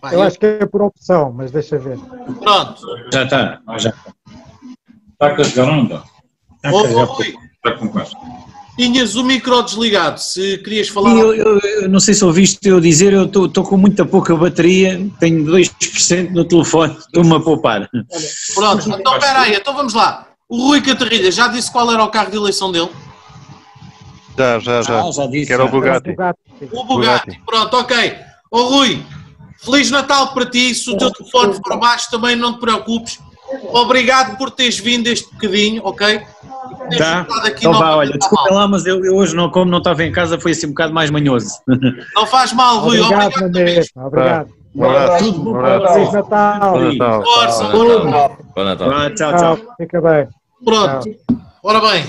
[0.00, 1.98] Pá, Eu eu- acho que é por opção, mas deixa ver.
[1.98, 2.80] Pronto.
[3.12, 4.14] Já está, já está.
[5.12, 6.04] Está a jogar ou não está?
[6.64, 7.92] Está com
[8.80, 10.18] tinhas o micro desligado.
[10.18, 11.10] Se querias falar.
[11.10, 15.06] eu, eu- eu não sei se ouviste eu dizer, eu estou com muita pouca bateria,
[15.18, 17.90] tenho 2% no telefone, estou-me a poupar.
[18.54, 20.29] Pronto, então espera aí, então vamos lá.
[20.50, 22.90] O Rui Catarrilha já disse qual era o carro de eleição dele?
[24.36, 25.00] Já, já, já.
[25.00, 25.72] Ah, já disse, Que era o já.
[25.72, 26.10] Bugatti.
[26.10, 26.40] Bugatti.
[26.72, 27.40] O Bugatti.
[27.46, 28.16] Pronto, ok.
[28.50, 29.02] Ô Rui,
[29.58, 30.74] Feliz Natal para ti.
[30.74, 33.20] Se o teu telefone for baixo, também não te preocupes.
[33.72, 36.06] Obrigado por teres vindo este bocadinho, ok?
[36.88, 37.26] Teres Tá?
[37.56, 40.12] Então não vá, olha, desculpa lá, mas eu, eu hoje, não, como não estava em
[40.12, 41.48] casa, foi assim um bocado mais manhoso.
[42.14, 43.00] Não faz mal, Rui.
[43.00, 44.06] Obrigado, Obrigado, mesma.
[44.06, 44.50] Obrigado.
[44.74, 45.24] Um abraço.
[45.24, 45.94] Tudo Um bom abraço.
[45.94, 46.72] Feliz Natal.
[46.72, 47.24] Bom Natal.
[47.24, 48.38] Força, Bom Natal.
[48.54, 48.88] Bom Natal.
[48.90, 49.56] Tchau, tchau.
[49.56, 49.74] Tchau.
[49.78, 50.39] Fica bem.
[50.64, 51.08] Pronto.
[51.62, 52.04] Ora bem,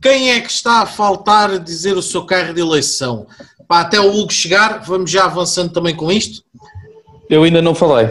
[0.00, 3.26] quem é que está a faltar dizer o seu carro de eleição?
[3.68, 6.42] Pá, até o Hugo chegar, vamos já avançando também com isto.
[7.30, 8.10] Eu ainda não falei.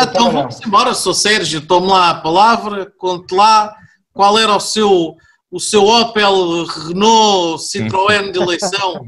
[0.00, 3.74] Então vamos embora, sou Sérgio, tome lá a palavra, conte lá
[4.12, 5.14] qual era o seu,
[5.50, 9.04] o seu Opel Renault Citroën de eleição.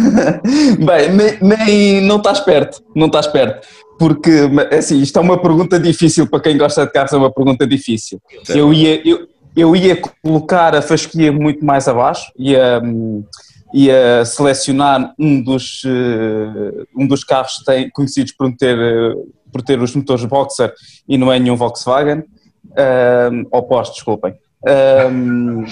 [0.85, 3.67] Bem, nem, nem- não estás perto, não estás perto.
[4.03, 7.65] Porque, assim, isto é uma pergunta difícil para quem gosta de carros, é uma pergunta
[7.65, 8.21] difícil.
[8.49, 12.81] Eu ia, eu, eu ia colocar a fasquia muito mais abaixo, ia,
[13.73, 18.77] ia selecionar um dos, eh, um dos carros tem, conhecidos por ter,
[19.53, 20.73] por ter os motores Boxer
[21.07, 22.25] e não é nenhum Volkswagen,
[23.31, 24.33] hum, ou Porsche, desculpem.
[25.09, 25.63] Hum,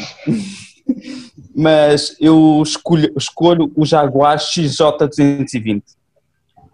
[1.53, 5.83] mas eu escolho, escolho o Jaguar XJ220.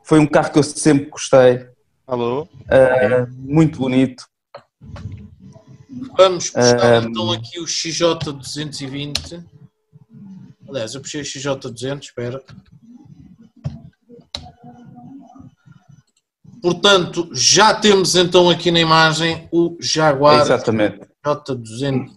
[0.07, 1.67] Foi um carro que eu sempre gostei,
[2.07, 2.43] Alô?
[2.43, 4.23] uh, muito bonito.
[6.15, 9.43] Vamos puxar Um, então aqui o XJ220.
[10.69, 12.41] Aliás, eu puxei o XJ200, espera.
[16.61, 21.01] Portanto, já temos então aqui na imagem o Jaguar Exatamente.
[21.25, 22.07] J220.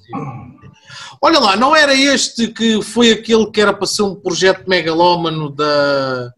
[1.21, 5.51] Olha lá, não era este que foi aquele que era para ser um projeto megalómano
[5.51, 6.33] da,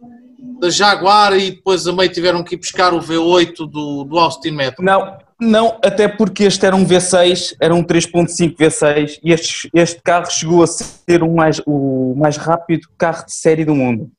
[0.60, 4.50] da Jaguar e depois a meio tiveram que ir buscar o V8 do, do Austin
[4.50, 4.84] Metro?
[4.84, 10.02] Não, não, até porque este era um V6, era um 3.5 V6 e este, este
[10.02, 14.10] carro chegou a ser o mais, o mais rápido carro de série do mundo.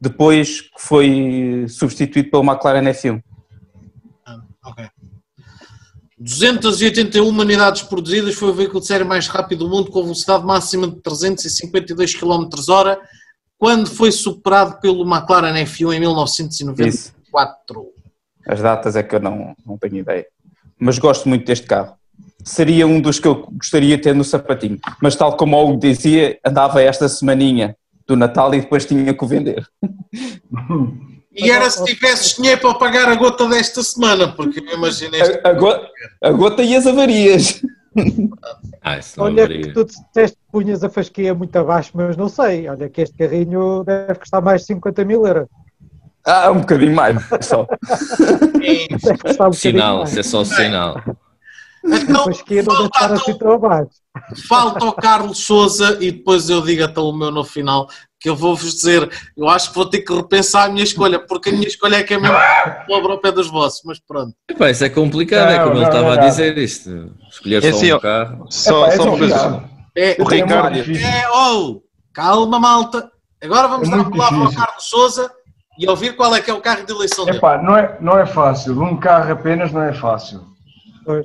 [0.00, 3.22] Depois que foi substituído pelo McLaren F1.
[4.64, 4.88] Ok.
[6.18, 10.86] 281 unidades produzidas, foi o veículo de série mais rápido do mundo, com velocidade máxima
[10.86, 12.98] de 352 km hora,
[13.62, 17.92] quando foi superado pelo McLaren F1 em 1994.
[18.44, 20.26] As datas é que eu não, não tenho ideia.
[20.76, 21.94] Mas gosto muito deste carro.
[22.44, 24.80] Seria um dos que eu gostaria de ter no sapatinho.
[25.00, 29.24] Mas tal como o Hugo dizia, andava esta semaninha do Natal e depois tinha que
[29.24, 29.64] o vender.
[31.34, 35.40] E era se tivesses dinheiro para pagar a gota desta semana, porque eu imagino este...
[35.42, 35.88] A, a, gota,
[36.22, 37.62] a gota e as avarias.
[38.82, 42.68] Ah, isso não Olha que tu disseste punhas a fasquia muito abaixo, mas não sei.
[42.68, 45.48] Olha que este carrinho deve custar mais de 50 mil euros.
[46.24, 47.66] Ah, um bocadinho mais só.
[48.62, 50.96] É, um Sinal, isso é só sinal.
[51.84, 53.38] A Então, fasquia não deve falta, estar assim
[54.46, 57.88] falta o Carlos Souza e depois eu digo até o meu no final,
[58.20, 61.48] que eu vou-vos dizer, eu acho que vou ter que repensar a minha escolha, porque
[61.48, 62.36] a minha escolha é que é mesmo
[62.86, 64.32] pobre ao pé dos vossos, mas pronto.
[64.48, 66.22] Epá, isso é complicado, é Não, como ele não, estava não.
[66.22, 67.10] a dizer isto.
[67.28, 68.46] Escolher É só assim, um carro.
[68.48, 69.64] Só, Epá, é só uma coisa.
[69.96, 73.10] É, O Ricardo- É oh, calma malta,
[73.42, 74.64] agora vamos É dar a palavra ao difícil.
[74.64, 75.32] Carlos Souza
[75.78, 77.38] e ouvir qual é que é o carro de eleição dele.
[77.38, 78.80] Epá, não é, não é fácil.
[78.82, 80.44] Um carro apenas não é fácil.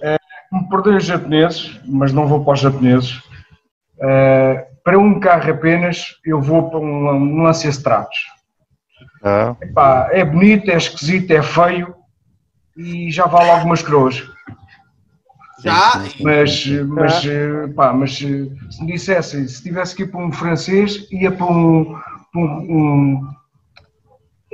[0.01, 0.17] É,
[0.51, 3.21] me perdoem os japoneses, mas não vou para os japoneses.
[4.01, 8.17] É, para um carro apenas, eu vou para um, um Lancia Stratos.
[9.23, 11.93] Ah, Epá, é bonito, é esquisito, é feio
[12.75, 14.23] e já vale algumas coroas.
[15.63, 20.23] Já, Mas, mas, eh, pá, mas eh, se me dissessem, se tivesse que ir para
[20.23, 21.85] um francês, ia para um,
[22.31, 23.33] para um, um,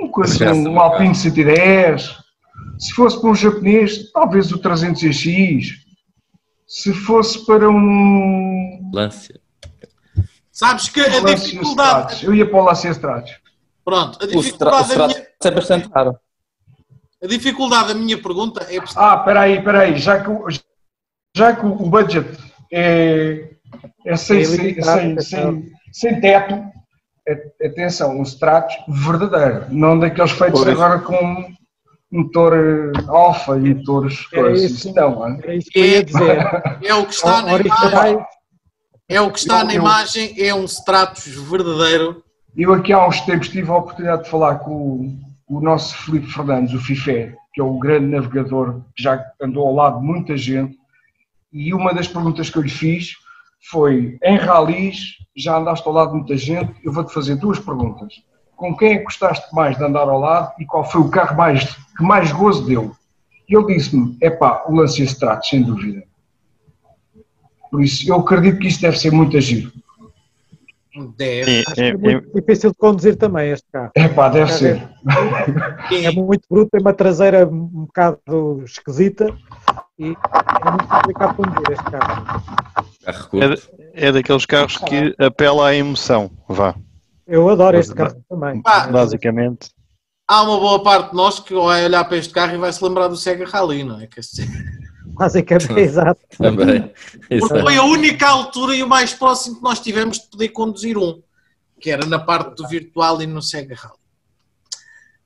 [0.00, 2.16] um, coisa, Já um, Alpine 110.
[2.78, 5.74] Se fosse para um japonês, talvez o 300X.
[6.66, 9.38] Se fosse para um Lância.
[10.50, 13.32] sabes que a Lancia dificuldade, Stratos, eu ia para o Lancia Stratos.
[13.84, 16.16] pronto, a O o dificuldade da Stratos minha, é bastante caro.
[17.22, 20.46] a dificuldade da minha pergunta é Ah, espera aí, espera aí, já que, o-
[21.36, 22.26] já que o budget
[22.72, 23.50] é,
[24.06, 29.98] é sem, É sem, sem, é sem, sem teto, a- atenção, um Stratos verdadeiro, não
[29.98, 30.72] daqueles feitos Pois.
[30.74, 31.52] agora com
[32.12, 34.70] motor eh, alfa e motores É coisas.
[34.70, 34.94] isso.
[34.94, 35.26] Não?
[35.42, 36.38] É isso que eu ia dizer.
[36.84, 38.26] é o que está na imagem,
[39.08, 42.22] é o que está na Eu- imagem, é um Stratos verdadeiro.
[42.56, 44.70] Eu aqui há uns tempos tive a oportunidade de falar com
[45.48, 49.66] o, o nosso Filipe Fernandes, o FIFE, que é o grande navegador que já andou
[49.66, 50.76] ao lado de muita gente,
[51.54, 53.12] e uma das perguntas que eu lhe fiz
[53.70, 58.12] foi, em ralis, já andaste ao lado de muita gente, eu vou-te fazer duas perguntas.
[58.56, 61.36] Com quem é que gostaste mais de andar ao lado e qual foi o carro
[61.36, 61.64] mais,
[61.96, 62.94] que mais gozo deu?
[63.48, 66.02] E ele disse-me, é pá, o Lancia Stratos, sem dúvida.
[67.70, 69.72] Por isso, eu acredito que isso deve ser muito agir.
[71.16, 71.50] Deve.
[71.50, 73.90] e- Acho que é e- muito difícil de conduzir também este carro.
[73.96, 74.88] É pá, deve ser.
[75.92, 79.26] É muito bruto, tem uma traseira um bocado esquisita
[79.98, 82.42] e é muito complicado de conduzir este carro.
[83.94, 86.74] É, é daqueles carros que apela à emoção, vá,
[87.26, 88.62] Eu adoro este carro também.
[88.62, 89.70] Pá, basicamente.
[90.28, 92.82] Há uma boa parte de nós que vai olhar para este carro e vai se
[92.82, 94.06] lembrar do Sega Rally, não é?
[94.06, 94.20] Que
[95.04, 96.20] Basicamente, é exato.
[96.38, 96.82] Também.
[96.88, 97.60] Porque Exato.
[97.60, 101.22] foi a única altura e o mais próximo que nós tivemos de poder conduzir um,
[101.80, 103.98] que era na parte do virtual e no Sega Rally.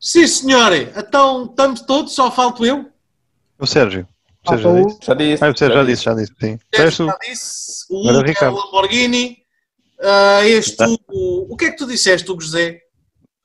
[0.01, 0.73] Sim, senhor.
[0.97, 2.91] Então estamos todos, só falto eu.
[3.59, 4.07] O Sérgio.
[4.47, 4.99] O Sérgio já o- disse.
[5.07, 5.45] Já disse.
[5.45, 6.59] Ah, o Sérgio já disse, já disse, sim.
[6.75, 8.57] Já disse, o Hugo é Ricardo.
[8.57, 9.39] Lamborghini.
[10.01, 12.81] Ah, este, o, o que é que tu disseste, Hugo José?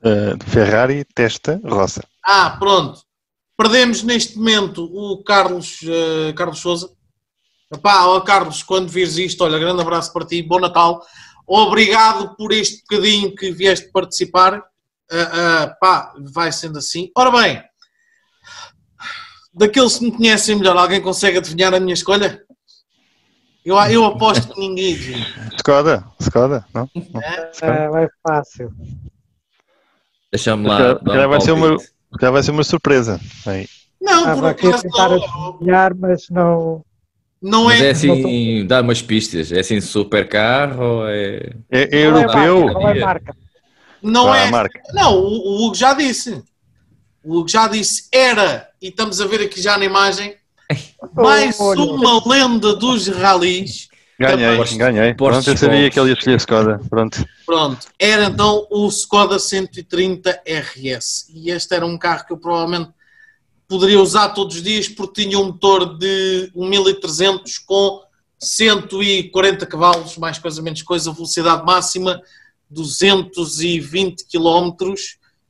[0.06, 2.04] eh, Ferrari, testa, roça.
[2.24, 3.02] Ah, pronto.
[3.58, 6.90] Perdemos neste momento o Carlos, eh, Carlos Souza.
[7.72, 11.02] Epá, ó Carlos, quando vires isto, olha, grande abraço para ti, bom Natal.
[11.48, 14.64] Obrigado por este bocadinho que vieste participar.
[15.12, 17.12] Ah, ah, pá, vai sendo assim.
[17.16, 17.64] Ora bem,
[19.54, 22.44] daqueles que me conhecem melhor, alguém consegue adivinhar a minha escolha?
[23.66, 25.28] Eu, eu aposto que ninguém adivinha.
[25.58, 26.90] Skoda, Skoda, não?
[26.96, 27.22] não.
[27.22, 28.72] Ah, é fácil.
[30.32, 30.78] Deixa-me lá.
[30.80, 31.78] Já- já vai ser uma-.
[32.22, 33.20] Já vai ser uma surpresa.
[33.46, 33.68] Aí.
[34.02, 35.50] Não, por Estava aqui a acaso tentar não.
[35.50, 36.86] adivinhar, mas não.
[37.42, 37.92] Não Mas é é.
[37.92, 39.52] assim, dá umas pistas.
[39.52, 41.52] É assim super carro ou é.
[41.70, 42.72] É, é é europeu.
[42.72, 43.36] Qual é marca?
[44.02, 44.48] Não é.
[44.48, 44.82] a marca.
[44.94, 46.42] Não, o, o Hugo já disse.
[47.22, 50.36] O Hugo já disse, era, e estamos a ver aqui já na imagem,
[51.14, 53.88] mais uma lenda dos ralis.
[54.24, 55.14] Ganhei, Porsche- ganhei.
[55.14, 56.82] Pronto, eu sabia que ele ia escolher Skoda.
[56.90, 57.26] Pronto.
[57.46, 61.28] Pronto, era então o Skoda 130 RS.
[61.34, 62.90] E este era um carro que eu provavelmente
[63.68, 68.02] poderia usar todos os dias porque tinha um motor de 1300 com
[68.40, 72.22] 140 cavalos, mais coisa menos coisa, velocidade máxima
[72.70, 74.94] 220 km.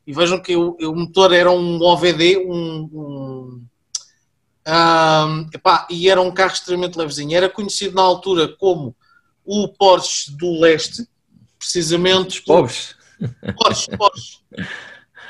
[0.06, 3.64] E vejam que o, o motor era um OVD, um, um
[4.66, 7.36] Ahm, epá, e era um carro extremamente levezinho.
[7.36, 8.96] Era conhecido na altura como
[9.46, 11.06] o Porsche do Leste,
[11.60, 12.96] precisamente por- Pobres.
[13.58, 14.38] Porsche, Porsche.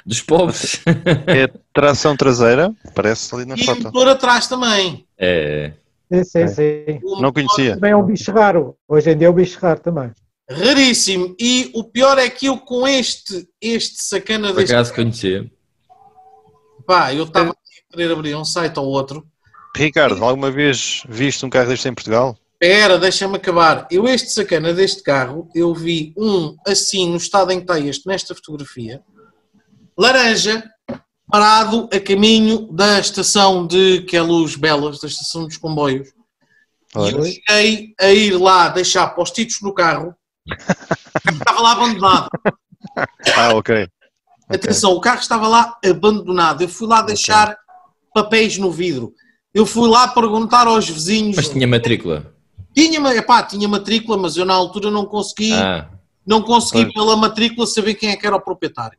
[0.05, 0.81] Dos pobres.
[1.27, 3.83] É tração traseira, parece ali na E foto.
[3.83, 5.07] motor atrás também.
[5.17, 5.71] É.
[6.11, 6.99] Sim, sim, sim.
[7.03, 7.75] O Não conhecia.
[7.75, 8.75] Também é um bicho raro.
[8.85, 10.11] Hoje em dia é um bicho raro também.
[10.49, 11.33] Raríssimo.
[11.39, 14.73] E o pior é que eu com este, este sacana Por deste.
[14.73, 15.49] acaso conhecia.
[16.85, 17.55] Pá, eu estava
[17.93, 19.25] querer abrir um site ou outro.
[19.75, 22.37] Ricardo, alguma vez viste um carro deste em Portugal?
[22.53, 23.87] Espera, deixa-me acabar.
[23.91, 28.07] Eu, este sacana deste carro, eu vi um assim, no estado em que está este,
[28.07, 29.01] nesta fotografia,
[29.97, 30.63] laranja,
[31.29, 36.09] parado a caminho da estação de que é Luz Belas, da estação dos comboios.
[36.95, 40.15] E eu cheguei a ir lá deixar postitos no carro.
[41.33, 42.29] Estava lá abandonado.
[43.35, 43.83] Ah, ok.
[44.53, 44.57] Ok.
[44.57, 46.61] Atenção, o carro estava lá abandonado.
[46.61, 47.57] Eu fui lá deixar
[48.13, 49.13] papéis no vidro.
[49.53, 51.35] Eu fui lá perguntar aos vizinhos.
[51.35, 52.33] Mas tinha matrícula.
[52.75, 55.89] Tinha, epá, tinha matrícula, mas eu na altura não consegui, Ah,
[56.25, 56.93] não consegui Pois.
[56.93, 58.97] pela matrícula saber quem é que era o proprietário.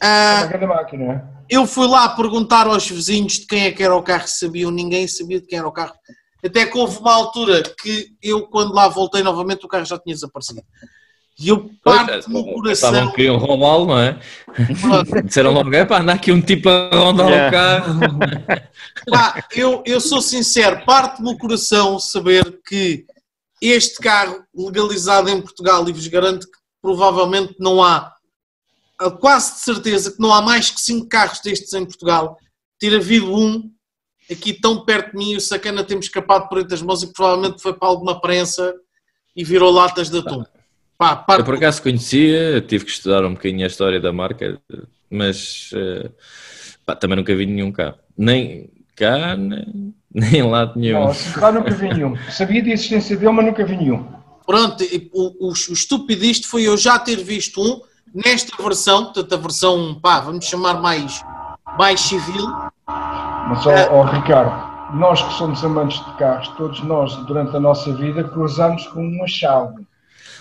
[0.00, 1.24] É Ah, grande máquina, é?
[1.48, 5.08] eu fui lá perguntar aos vizinhos de quem é que era o carro, sabiam, ninguém
[5.08, 5.94] sabia de quem era o carro.
[6.44, 10.14] Até que houve uma altura que eu, quando lá voltei novamente, o carro já tinha
[10.14, 10.62] desaparecido.
[11.38, 13.10] E eu parto no estavam coração.
[13.10, 14.18] que queriam roubá-lo, não é?
[15.24, 17.48] Disseram logo, é pá, anda aqui um tipo a rondar Yeah.
[17.48, 18.18] o carro.
[19.10, 23.04] Pá, eu, eu sou sincero, parte-me o coração saber que
[23.60, 28.14] este carro legalizado em Portugal, e vos garanto que provavelmente não há,
[28.98, 32.38] a quase de certeza que não há mais que cinco carros destes em Portugal,
[32.78, 33.70] ter havido um
[34.30, 37.12] aqui tão perto de mim e o sacana temos escapado por entre as mãos e
[37.12, 38.74] provavelmente foi para alguma prensa
[39.34, 40.42] e virou latas de atum.
[40.98, 44.58] Pá, parte Eu por acaso conhecia, tive que estudar um bocadinho a história da marca,
[45.10, 46.10] mas eh,
[46.84, 47.98] pá, também nunca vi nenhum carro.
[48.16, 51.04] Nem cá, nem, nem em lado nenhum.
[51.04, 52.16] Não, lá nunca vi nenhum.
[52.30, 54.06] Sabia da existência dele, mas nunca vi nenhum.
[54.46, 57.80] Pronto, o, o, o foi eu já ter visto um
[58.14, 61.22] nesta versão, portanto a versão, pá, vamos chamar mais,
[61.78, 62.46] mais civil,
[62.88, 67.92] Mas, ó, ó, Ricardo, nós que somos amantes de carros, todos nós, durante a nossa
[67.92, 69.85] vida, cruzamos com uma chave.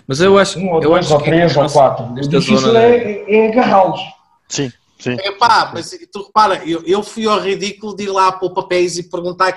[0.07, 2.05] Mas eu acho, Um ou eu dois acho ou que três a ou nossa- quatro.
[2.05, 4.01] O difícil é, é agarrá-los.
[4.49, 5.17] Sim, sim.
[5.19, 8.97] É pá, mas tu repara, eu, eu fui ao ridículo de ir lá pôr papéis
[8.97, 9.51] e perguntar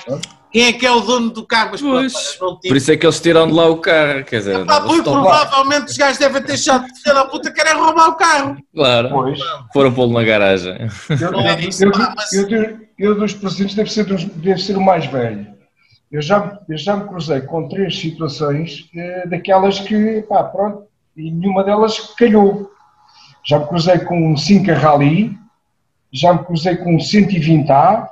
[0.51, 2.69] quem é que é o dono do carro, mas pronto, Pois, não tive.
[2.69, 4.99] por isso é que eles tiram de lá o carro, quer dizer, Pá, não, pois,
[4.99, 8.15] estão lá, provavelmente os gajos devem ter achado de filha da puta querem roubar o
[8.15, 8.57] carro.
[8.75, 9.39] claro, Pois.
[9.75, 10.75] foram pô-lo na garagem.
[11.21, 15.47] Eu, é eu- dos presentes deve ser, deve ser o mais velho.
[16.11, 21.31] Eu já, eu já me cruzei com três situações eh, daquelas que, pá, pronto, e
[21.31, 22.71] nenhuma delas calhou.
[23.45, 25.37] Já me cruzei com um 5 Rally,
[26.11, 28.09] já me cruzei com um 120A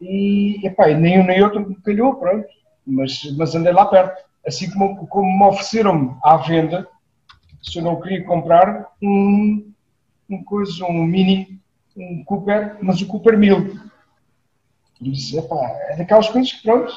[0.00, 2.46] e, epá, nem um nem outro me calhou, pronto.
[2.86, 4.22] Mas, mas andei lá perto.
[4.46, 6.86] Assim como, como me ofereceram à venda,
[7.62, 9.72] se eu não queria comprar um,
[10.28, 11.58] um coisa, um mini,
[11.96, 13.93] um Cooper, mas o Cooper 1000.
[15.00, 15.56] Disse, epá,
[15.90, 16.92] é daquelas coisas que, pronto,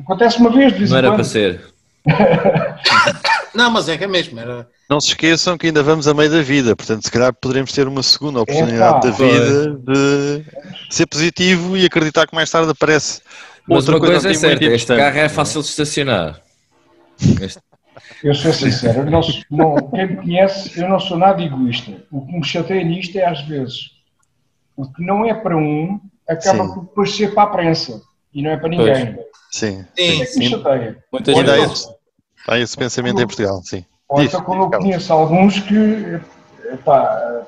[0.00, 1.16] acontece uma vez, de vez Não era quando.
[1.16, 1.74] para ser.
[3.54, 4.68] Não, mas é que é mesmo, era.
[4.90, 7.88] Não se esqueçam que ainda vamos a meio da vida, portanto, se calhar poderemos ter
[7.88, 10.44] uma segunda oportunidade Epá, da vida de
[10.90, 13.22] ser positivo e acreditar que mais tarde aparece
[13.66, 16.40] Mas outra uma coisa é assim certa, este carro é fácil de estacionar.
[17.40, 17.60] Este-
[18.22, 19.20] Eu sou sincero, eu não,
[19.50, 21.92] não- quem me conhece, eu não sou nada egoísta.
[22.10, 23.92] O que me chateia nisto é, às vezes,
[24.76, 25.98] o que não é para um,
[26.28, 26.74] acaba Sim.
[26.74, 28.00] por depois ser para a prensa.
[28.32, 29.16] E não é para ninguém.
[29.50, 31.04] Sim, Sim, Isso é chateia.
[31.12, 31.72] Muitas Ainda há vezes.
[31.84, 31.94] esse,
[32.48, 33.84] há esse pensamento em Portugal, sim.
[34.08, 36.20] Ou então, como eu conheço alguns que
[36.72, 37.46] epá,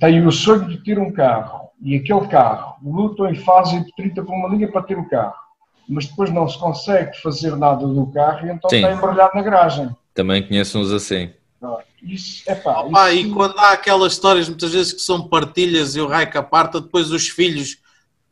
[0.00, 4.22] têm o sonho de ter um carro e aquele carro lutam e fazem de 30
[4.22, 5.34] por uma linha para ter o carro,
[5.88, 8.76] mas depois não se consegue fazer nada do carro e então Sim.
[8.76, 9.90] está embrulhado na garagem.
[10.14, 11.30] Também conheço uns assim.
[12.02, 16.00] Isso, epá, Opa, isso- e quando há aquelas histórias muitas vezes que são partilhas e
[16.00, 17.78] o raio que aparta, depois os filhos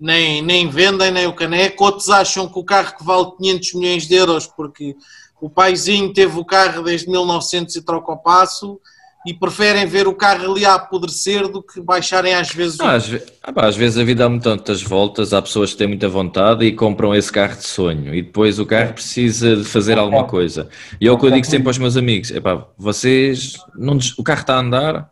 [0.03, 4.07] nem, nem vendem nem o caneco, outros acham que o carro que vale 500 milhões
[4.09, 4.97] de euros porque
[5.41, 8.81] o paizinho teve o carro desde 1900 e troca o passo
[9.25, 12.95] e preferem ver o carro ali a apodrecer do que baixarem às vezes o Ah,
[12.95, 15.87] às, ve- ah, pá, às vezes a vida dá tantas voltas, há pessoas que têm
[15.87, 19.97] muita vontade e compram esse carro de sonho e depois o carro precisa de fazer
[19.97, 20.69] alguma coisa.
[21.01, 24.25] E é o que eu digo sempre aos meus amigos: epá, vocês, não, des- o
[24.25, 25.11] carro está a andar,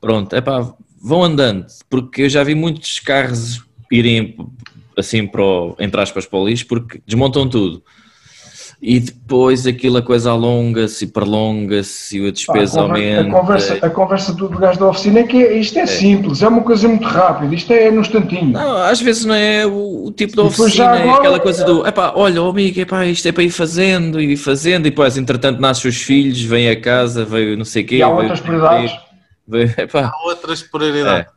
[0.00, 4.36] pronto, epá, vão andando, porque eu já vi muitos carros irem
[4.96, 7.82] assim para o, entre aspas para o lixo porque desmontam tudo.
[8.82, 13.36] E depois aquilo a coisa alonga-se e prolonga-se e a despesa a, conver- aumenta.
[13.36, 16.48] a conversa, a conversa do gajo da oficina é que é- isto é, simples, é
[16.48, 18.52] uma coisa muito rápida, isto é no instantinho.
[18.52, 21.86] Não, às vezes não é o, o tipo depois oficina, é agora- aquela coisa do
[21.86, 25.14] epá, olha, oh, amigo, epá, isto é para ir fazendo e ir fazendo, e depois,
[25.18, 27.96] entretanto, nascem os filhos, vem a casa, veio não sei o quê.
[27.96, 28.92] e há outras prioridades.
[29.46, 31.30] veio- epá, há outras prioridades.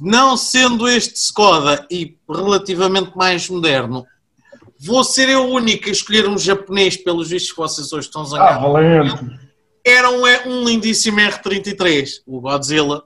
[0.00, 4.04] Não sendo este Skoda e relativamente mais moderno,
[4.80, 8.22] vou ser eu o único a escolher um japonês pelos vistos que vocês hoje estão
[8.22, 8.62] Ah, zangados.
[8.62, 9.40] valente.
[9.84, 13.04] Era um, um lindíssimo R33, o Godzilla.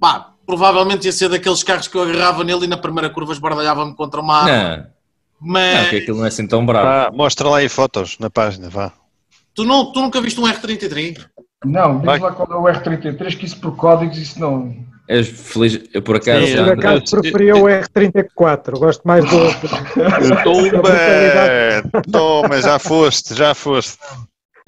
[0.00, 3.94] Pá, provavelmente ia ser daqueles carros que eu agarrava nele e na primeira curva esbardalhava-me
[3.94, 4.56] contra uma árvore.
[4.56, 4.86] não, não,
[5.40, 6.86] Mas que aquilo não é assim tão bravo.
[6.86, 8.92] Vá, mostra lá aí fotos na página, vá.
[9.54, 11.24] tu, não, tu nunca viste um R33?
[11.64, 12.18] Não, diz Vai.
[12.18, 14.74] lá qual é o R33, que isso por códigos, isso não.
[15.12, 16.88] És feliz, eu por acaso Sim, Por André.
[16.88, 19.68] acaso preferia o R34, gosto mais do outro.
[20.44, 23.98] Toma, toma, já foste, já foste.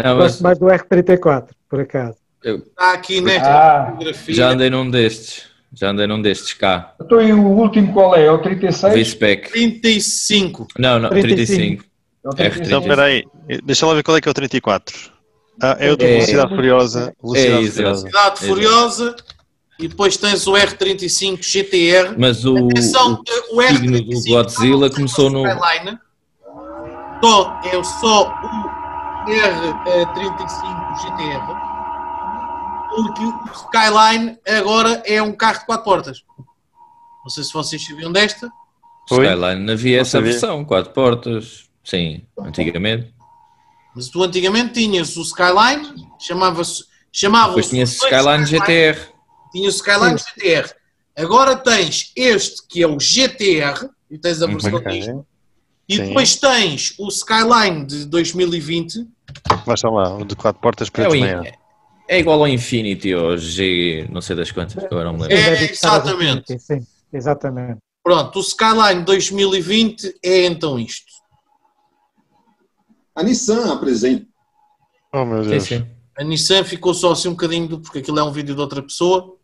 [0.02, 2.16] não, mas Gosto mais do R34, por acaso.
[2.44, 4.34] Está aqui nesta Ah, fotografia.
[4.34, 8.26] já andei num destes, já andei num destes cá, então e o último qual é?
[8.26, 8.92] É o 36?
[8.94, 9.50] V-Spec.
[9.50, 10.66] 35.
[10.78, 11.84] Não, não, 35.
[11.84, 11.84] 35.
[12.24, 12.36] É o R35.
[12.36, 12.66] 36.
[12.68, 13.24] Então, espera aí,
[13.64, 15.14] deixa lá ver qual é que é o 34.
[15.62, 16.08] Ah, é o de É.
[16.14, 17.14] Velocidade Furiosa.
[17.22, 17.70] Velocidade É.
[17.70, 17.96] Furiosa.
[17.96, 18.44] Cidade Exato.
[18.44, 19.16] Furiosa.
[19.78, 22.14] E depois tens o R35 GTR.
[22.16, 25.46] Mas o, Atenção, o o signo R35 do Godzilla começou no.
[25.46, 25.98] Skyline.
[27.22, 31.64] Só, é só o R35 GTR.
[32.94, 36.22] Porque o Skyline agora é um carro de quatro portas.
[37.24, 38.48] Não sei se vocês sabiam desta.
[39.08, 39.26] Foi?
[39.26, 41.64] Skyline havia essa versão, quatro portas.
[41.82, 43.12] Sim, antigamente.
[43.94, 46.84] Mas tu antigamente tinhas o Skyline, chamava-se.
[47.12, 49.13] Chamava Depois tinha Skyline GTR.
[49.54, 50.74] Tinha o Skyline GTR.
[51.16, 55.24] Agora tens este que é o GTR, e tens a versão disto.
[55.88, 56.06] E Sim.
[56.08, 59.06] depois tens o Skyline de 2020.
[59.64, 61.42] Baixa lá, o de quatro portas É, preto manhã.
[62.08, 65.36] é igual ao Infinity ou G, não sei das quantas, que agora não me lembro.
[65.36, 66.58] É, exatamente.
[66.58, 67.78] Sim, exatamente.
[68.02, 71.06] Pronto, o Skyline 2020 é então isto.
[73.14, 74.26] A Nissan apresenta.
[75.12, 75.62] Oh meu Sim, Deus.
[75.62, 75.86] sim.
[76.18, 79.36] A Nissan ficou só assim um bocadinho, porque aquilo é um vídeo de outra pessoa.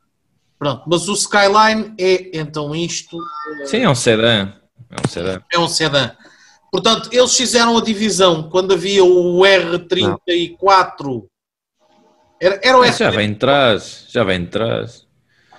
[0.61, 3.17] Pronto, mas o Skyline é então isto.
[3.65, 4.53] Sim, é um sedã.
[4.91, 5.43] É um sedã.
[5.51, 6.11] É um sedã.
[6.71, 11.25] Portanto, eles fizeram a divisão quando havia o R34.
[12.39, 13.17] Era, era o Mas já R34.
[13.17, 15.07] vem de trás, já vem de trás.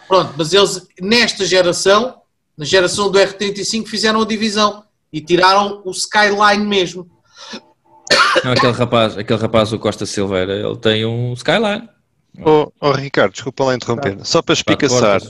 [0.07, 2.21] Pronto, mas eles, nesta geração,
[2.55, 7.09] na geração do R35, fizeram a divisão e tiraram o Skyline mesmo.
[8.43, 11.89] Não, aquele rapaz, aquele rapaz, o Costa Silveira, ele tem um Skyline.
[12.45, 14.17] Oh, oh, Ricardo, desculpa lá interromper.
[14.23, 15.21] Só para Quatro espicaçar,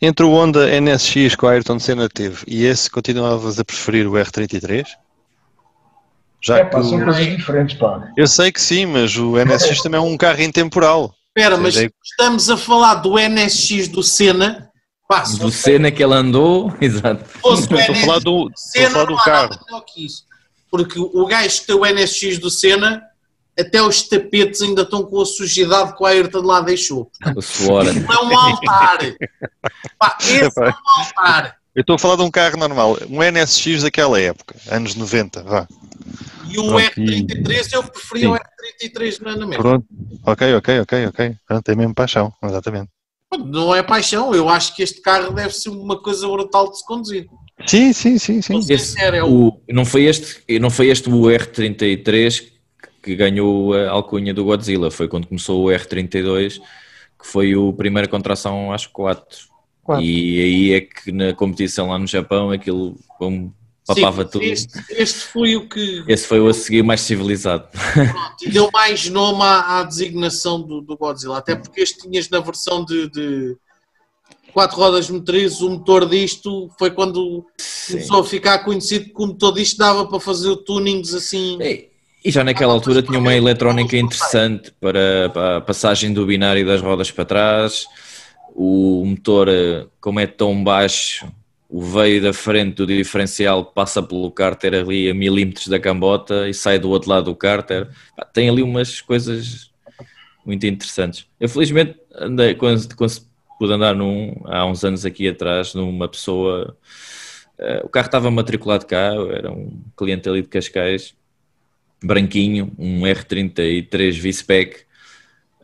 [0.00, 4.12] entre o Honda NSX que o Ayrton Senna teve e esse, continuavas a preferir o
[4.12, 4.84] R33?
[6.42, 8.12] Já É que pá, são o- coisas diferentes, pá.
[8.16, 11.14] Eu sei que sim, mas o NSX também é um carro intemporal.
[11.36, 11.90] Espera, mas Sei.
[12.04, 14.70] estamos a falar do NSX do Senna.
[15.08, 17.24] Pá, Do Senna que ele andou, exato.
[17.34, 19.58] Estou a falar do, estou a Senna, falar do carro.
[19.86, 20.06] que.
[20.70, 23.02] Porque o gajo que tem o NSX do Senna,
[23.58, 27.10] até os tapetes ainda estão com a sujidade que o Ayrton lá deixou.
[27.36, 27.84] O suor.
[27.84, 28.98] Não é um altar.
[29.98, 31.56] Pá, esse é um altar.
[31.74, 35.66] Eu estou a falar de um carro normal, um NSX daquela época, anos 90, vá.
[36.48, 39.62] E o Pronto, e- R33 eu preferia o R33 não é na mesma.
[39.62, 39.86] Pronto.
[40.24, 41.34] Ok, ok, ok, ok.
[41.46, 42.90] Pronto, é mesmo paixão, exatamente.
[43.46, 46.86] Não é paixão, eu acho que este carro deve ser uma coisa brutal de se
[46.86, 47.26] conduzir.
[47.66, 48.60] Sim, sim, sim, sim.
[48.68, 52.53] Esse, é o, não, foi este, não foi este o R33
[53.04, 56.58] que ganhou a alcunha do Godzilla, foi quando começou o R32,
[57.20, 59.54] que foi o primeiro contração às 4.
[59.82, 60.02] Quatro.
[60.02, 63.52] E aí é que na competição lá no Japão aquilo pum,
[63.86, 64.44] papava Sim, tudo.
[64.44, 67.68] Este, este foi o que Esse foi o a seguir mais civilizado.
[67.92, 72.30] pronto, e deu mais nome à, à designação do, do Godzilla, até porque este tinhas
[72.30, 73.56] na versão de, de
[74.54, 77.44] quatro rodas motrizes, o motor disto foi quando
[77.86, 81.58] começou a ficar conhecido que o motor disto dava para fazer tunings assim.
[82.24, 86.80] E já naquela altura tinha uma eletrónica interessante para, para a passagem do binário das
[86.80, 87.84] rodas para trás.
[88.54, 89.48] O motor,
[90.00, 91.30] como é tão baixo,
[91.68, 96.54] o veio da frente do diferencial passa pelo cárter ali a milímetros da cambota e
[96.54, 97.88] sai do outro lado do cárter.
[98.32, 99.70] Tem ali umas coisas
[100.46, 101.26] muito interessantes.
[101.38, 103.12] Eu felizmente andei, quando, quando
[103.58, 106.74] pude andar num, há uns anos aqui atrás numa pessoa,
[107.58, 111.14] eh, o carro estava matriculado cá, era um cliente ali de Cascais,
[112.04, 114.76] branquinho, um R33 V-Spec,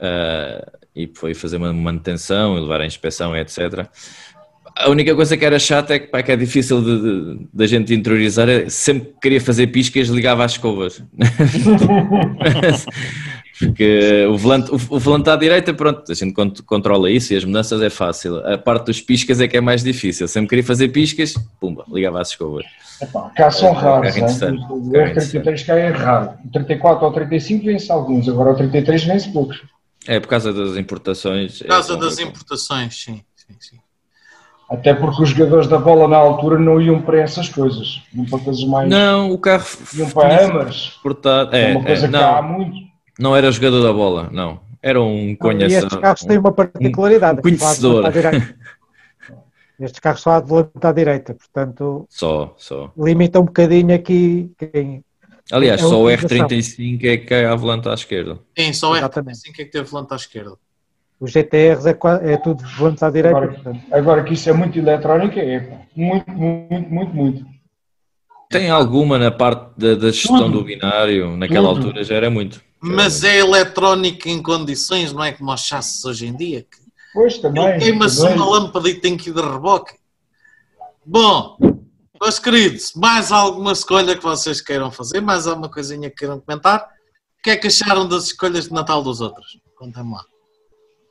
[0.00, 3.86] eh, e foi fazer uma manutenção e levar à inspeção, etc.
[4.76, 6.80] A única coisa que era chata é que, pá, que é difícil
[7.52, 11.02] da gente interiorizar, é sempre que queria fazer piscas ligava às escovas.
[13.60, 17.36] Porque o volante, o, o volante à direita, pronto, a gente cont- controla isso e
[17.36, 18.38] as mudanças é fácil.
[18.46, 20.26] A parte dos piscas é que é mais difícil.
[20.26, 22.64] Sempre queria fazer piscas, pumba, ligava às escovas.
[23.02, 24.24] Epá, cá são raros, Carro hein?
[24.24, 26.30] interessante, o carro R33 cá é raro.
[26.44, 29.62] O 34 ou 35 vence alguns, agora o 33 vence poucos.
[30.06, 31.58] É por causa das importações.
[31.58, 33.22] Por causa é, das importações, sim.
[33.36, 33.76] sim, sim.
[34.70, 38.38] Até porque os jogadores da bola na altura não iam para essas coisas, iam para
[38.38, 38.88] coisas mais.
[38.88, 41.54] Não, o carro iam para Hammers, exportado.
[41.56, 42.89] é É, uma coisa é, que há não, muito.
[43.20, 44.60] Não era jogador da bola, não.
[44.82, 45.84] Era um E conhecedor.
[45.86, 47.38] estes carros têm uma particularidade.
[47.38, 48.02] um conhecedor.
[48.02, 48.56] só há de volante à direita.
[49.80, 52.92] Estes carros só há de volante à direita, portanto Só, só.
[52.98, 55.02] limita um bocadinho aqui quem.
[55.52, 56.46] Aliás, É a só o utilização.
[56.48, 58.38] R35 é que é à volante à esquerda.
[58.58, 59.32] Sim, só é Exatamente.
[59.38, 60.52] assim que é que teve volante à esquerda.
[61.18, 61.98] Os GTRs é,
[62.32, 63.36] é tudo volantes à direita.
[63.38, 67.46] Agora, agora que isso é muito eletrónica, é muito, muito, muito, muito.
[68.48, 70.58] Tem alguma na parte da, da gestão Tudo.
[70.60, 71.36] do binário?
[71.36, 71.86] Naquela Tudo.
[71.86, 72.62] altura já era muito.
[72.80, 76.62] Mas é eletrónica em condições, não é como os chassis hoje em dia.
[76.62, 76.80] Que
[77.12, 77.78] Pois também.
[77.78, 79.94] queima-se uma lâmpada e tem que ir de reboque.
[81.04, 81.56] Bom,
[82.20, 85.20] meus queridos, mais alguma escolha que vocês queiram fazer?
[85.20, 86.88] Mais alguma coisinha que queiram comentar?
[87.38, 89.58] O que é que acharam das escolhas de Natal dos outros?
[89.76, 90.24] Contem-me lá.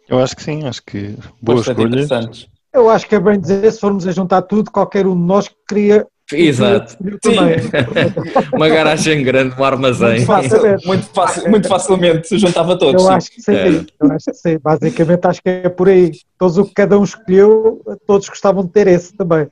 [0.07, 2.47] Eu acho que sim, acho que boas Bastante escolhas.
[2.71, 5.49] Eu acho que é bem dizer, se formos a juntar tudo, qualquer um de nós
[5.67, 6.07] queria.
[6.31, 6.97] Exato.
[8.53, 10.25] Uma garagem grande, um armazém.
[10.25, 10.77] Muito fácil.
[10.85, 13.01] Muito, fácil- muito facilmente se juntava todos.
[13.01, 13.13] Eu sim.
[13.13, 13.51] acho que sim.
[13.55, 13.85] É.
[13.99, 14.59] Eu acho que sim.
[14.61, 16.11] Basicamente, acho que é por aí.
[16.37, 19.47] Todos o que cada um escolheu, todos gostavam de ter esse também.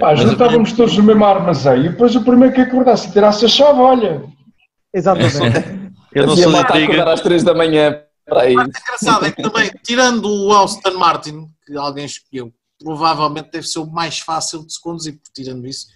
[0.00, 3.48] Pá, juntávamos todos no mesmo armazém e depois o primeiro que acordasse e tirasse a
[3.48, 4.22] chave, olha.
[4.92, 5.88] Exatamente.
[6.12, 8.56] Eu não sou da às 3 da manhã para aí.
[8.56, 13.78] O engraçado é que também, tirando o Aston Martin, que alguém escolheu, provavelmente deve ser
[13.78, 15.86] o mais fácil de se conduzir, porque tirando isso,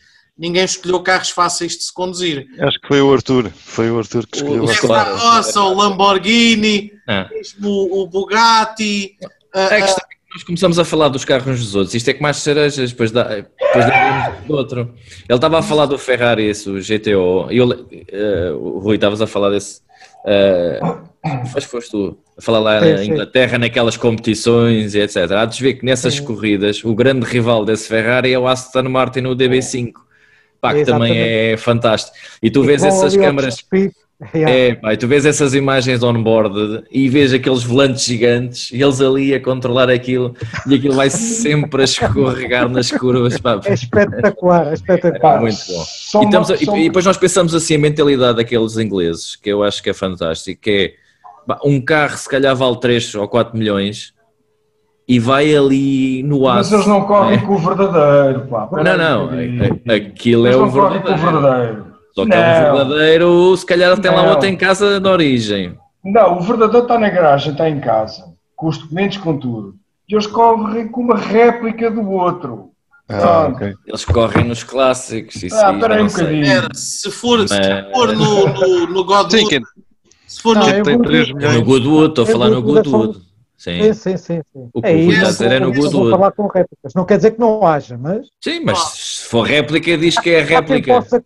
[0.43, 2.47] ninguém escolheu carros fáceis de se conduzir.
[2.59, 3.51] Acho que foi o Arthur.
[3.55, 4.65] Foi o Arthur que escolheu.
[4.65, 5.17] O- o claro.
[5.17, 7.29] Rossa, o Lamborghini, Ah.
[7.31, 9.17] mesmo o, o Bugatti.
[9.55, 11.95] É que ah, está- nós começamos a falar dos carros dos outros.
[11.95, 14.81] Isto é que mais cerejas, depois da, depois da do outro.
[15.29, 17.49] Ele estava a falar do Ferrari, esse, o GTO.
[17.51, 17.71] E eu,
[18.09, 19.81] eh, o Rui, estavas a falar desse.
[20.25, 21.03] Uh,
[21.53, 23.11] mas foste tu a falar lá Sim, na sim.
[23.11, 25.31] Inglaterra, naquelas competições e etc.
[25.33, 26.25] Há de ver que nessas Sim.
[26.25, 29.91] corridas o grande rival desse Ferrari é o Aston Martin, o DB5.
[30.63, 32.17] Pá, que também é fantástico.
[32.41, 33.57] E tu vês Vão essas câmaras.
[34.33, 34.55] Yeah.
[34.57, 39.01] É, pá, e tu vês essas imagens on-board e vês aqueles volantes gigantes e eles
[39.01, 40.37] ali a controlar aquilo
[40.69, 43.37] e aquilo vai sempre a escorregar nas curvas.
[43.41, 45.35] Pá, É espetacular, é espetacular.
[45.35, 45.85] Pá, muito bom.
[45.85, 49.51] só E, estamos a- e- e depois nós pensamos assim a mentalidade daqueles ingleses, que
[49.51, 50.95] eu acho que é fantástico, que é
[51.45, 54.15] pá, um carro se calhar vale 3 ou 4 milhões
[55.09, 56.75] e vai ali no Mas aço.
[56.77, 57.43] eles não correm é?
[57.43, 58.69] com o verdadeiro, pá.
[58.73, 61.43] Não, não, a- a- aquilo é Eles o não correm com o verdadeiro.
[61.43, 61.93] verdadeiro.
[62.15, 62.77] Só que é o Não.
[62.87, 64.31] verdadeiro, se calhar tem lá Não.
[64.31, 65.75] outro em casa de origem.
[66.05, 68.25] Não, o verdadeiro está na garagem, está em casa,
[68.57, 69.75] com os documentos, com tudo.
[70.09, 72.69] E eles correm com uma réplica do outro.
[73.09, 73.75] Ah, ok.
[73.87, 75.43] Eles correm nos clássicos.
[75.43, 76.69] Isso Ah, espera aí não um bocadinho.
[76.75, 79.61] Se for, se Mas- for no, no, no Godwood, Sim, que
[80.27, 81.65] se for no, Não, eu tem vou- 3 É no.
[81.65, 83.19] Goodwood, estou a falar no Goodwood.
[83.63, 84.17] Sim, Sim, sim,
[84.53, 84.69] sim.
[84.73, 85.13] O que é isso.
[85.13, 86.11] está a dizer é no Goodwood.
[86.11, 86.95] falar com réplicas.
[86.97, 90.41] Não quer dizer que não haja, mas sim, mas se for réplica, diz que é
[90.43, 90.95] há quem réplica.
[90.95, 91.25] possa,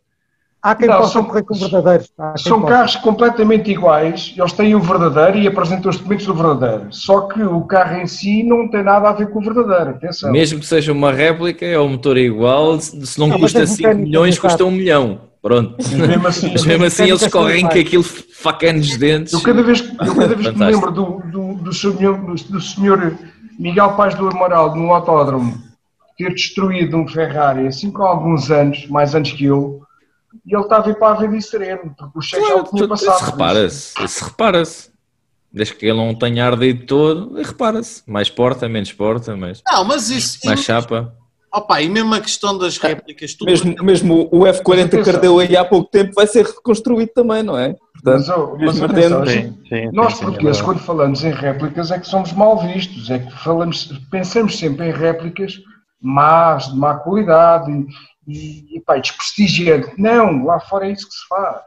[0.62, 2.12] há quem Não, possa são- correr com verdadeiros.
[2.37, 2.72] São possa.
[2.74, 6.87] carros completamente iguais, eles têm o verdadeiro e apresentam os documentos do verdadeiro.
[6.91, 10.30] Só que o carro em si não tem nada a ver com o verdadeiro, atenção.
[10.30, 12.78] Mesmo que seja uma réplica, é o motor igual.
[12.80, 14.47] Se não Não, custa as 5 mecânicas, milhões, exato.
[14.49, 15.20] custa 1 milhão.
[15.47, 15.76] Pronto.
[15.90, 17.86] Mesmo assim, Mas mesmo assim eles mecânicas são correm com iguais.
[17.86, 19.32] aquilo facando os dentes.
[19.32, 23.16] eu cada vez, eu cada vez que me lembro do, do, do, senhor, do, senhor
[23.57, 25.57] Miguel Paz do Amaral no autódromo
[26.18, 29.82] ter destruído um Ferrari assim com alguns anos, mais anos que eu,
[30.44, 32.70] e ele estava a ir para a vida sereno, porque o chefe já o Claro,
[32.74, 33.16] tinha passado.
[33.16, 34.05] Isso repara-se.
[34.05, 34.90] Isso repara-se.
[35.53, 38.03] Desde que ele não tenha ardido todo, repara-se.
[38.05, 40.40] Mais porta, menos porta, mais, não, mas isso.
[40.44, 41.14] mais chapa.
[41.57, 45.57] Opa, e mesmo a questão das réplicas, tu Mesmo, mesmo o F40 que ardeu aí
[45.57, 47.74] há pouco tempo vai ser reconstruído também, não é?
[48.04, 50.62] Mas, Portanto, oh, mas atenção, Sim, sim, Nós sim, é portugueses, verdade.
[50.64, 54.92] quando falamos em réplicas, é que somos mal vistos, é que falamos, pensamos sempre em
[54.92, 55.54] réplicas
[55.98, 57.72] más, de má qualidade
[58.28, 59.92] e, e, pá, desprestigiante.
[59.96, 61.62] Não, lá fora é isso que se faz.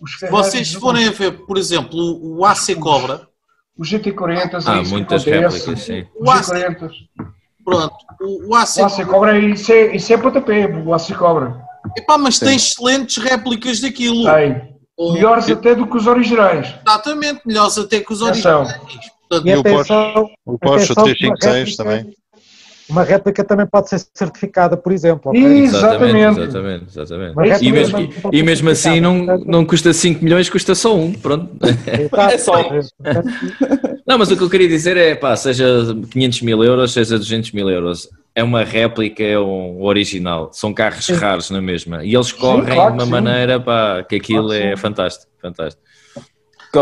[0.00, 3.28] Os Se vocês forem a ver, por exemplo, o, AC Cobra,
[3.76, 5.58] Os GT40, Há é isso que muitas acontece.
[5.58, 6.06] réplicas, sim.
[6.18, 6.90] O AC, G40.
[7.66, 11.60] Pronto, o, o O AC, AC Cobra, isso é, isso é pontapé, o AC Cobra.
[11.96, 14.24] epá, mas tem excelentes réplicas daquilo.
[14.32, 14.74] Tem.
[14.96, 16.74] O- Melhores até do que os originais.
[16.86, 18.72] Exatamente, melhores até que os originais.
[19.28, 19.92] Portanto, E E o Porsche,
[20.46, 22.14] o Porsche atenção que uma 356 réplica- também.
[22.88, 25.30] Uma réplica também pode ser certificada, por exemplo.
[25.30, 25.42] ok?
[25.42, 26.40] Exatamente.
[26.40, 27.64] Exatamente, exatamente.
[27.64, 31.48] E mesmo, e mesmo assim não, não custa 5 milhões, custa só um, pronto.
[31.86, 32.32] Exato.
[32.32, 32.54] É só.
[34.06, 35.66] Não, mas o que eu queria dizer é, pá, seja
[36.10, 41.08] 500 mil euros, seja 200 mil euros, é uma réplica, é um original, são carros
[41.08, 43.10] raros na mesma, e eles correm claro de uma sim.
[43.10, 44.82] maneira, pá, que aquilo Claro é sim.
[44.82, 45.85] fantástico, fantástico.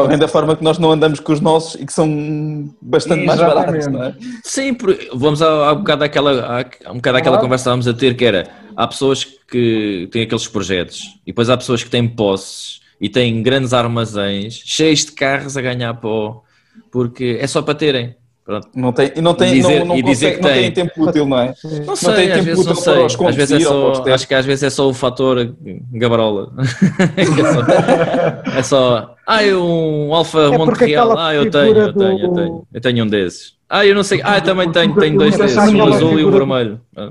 [0.02, 3.40] Correm da forma que nós não andamos com os nossos e que são bastante mais
[3.40, 3.90] Exatamente.
[3.90, 4.14] baratos, não é?
[4.42, 4.76] Sim,
[5.14, 7.40] vamos a, a um bocado àquela, a, um bocado àquela Claro.
[7.42, 11.48] conversa que estávamos a ter, que era, há pessoas que têm aqueles projetos, e depois
[11.48, 16.42] há pessoas que têm posses, e têm grandes armazéns, cheios de carros a ganhar pó,
[16.90, 18.68] porque é só para terem, pronto.
[18.74, 20.62] Não tem, e não, tem, Dizer- não, não, e dizer consegue, que não tem.
[20.72, 21.54] tem tempo útil, não é?
[21.86, 22.94] Não sei, tem às tempo vezes não útil sei.
[22.94, 25.54] para os Às vezes é só, acho que às vezes é só o fator
[25.92, 26.52] Gabarola.
[27.16, 31.50] é, só, é só, ah, eu um Alfa É Monte porque Real, aquela ah, eu
[31.50, 33.54] tenho, eu tenho, eu tenho, eu tenho um desses.
[33.68, 36.30] Ah, eu não sei, ah, eu também tenho, tenho dois desses, aquela azul e do-
[36.30, 36.80] vermelho.
[36.96, 37.10] Ah.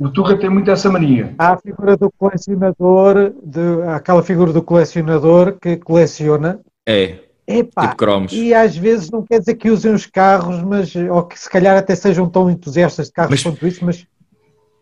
[0.00, 1.34] O Tuga tem muito essa mania.
[1.36, 6.60] Há a figura do colecionador, de, há aquela figura do colecionador que coleciona.
[6.88, 7.16] É,
[7.50, 8.32] Epá, tipo cromos.
[8.32, 11.76] e às vezes não quer dizer que usem os carros, mas, ou que se calhar
[11.78, 14.06] até sejam tão entusiastas de carros Mas- quanto isso, mas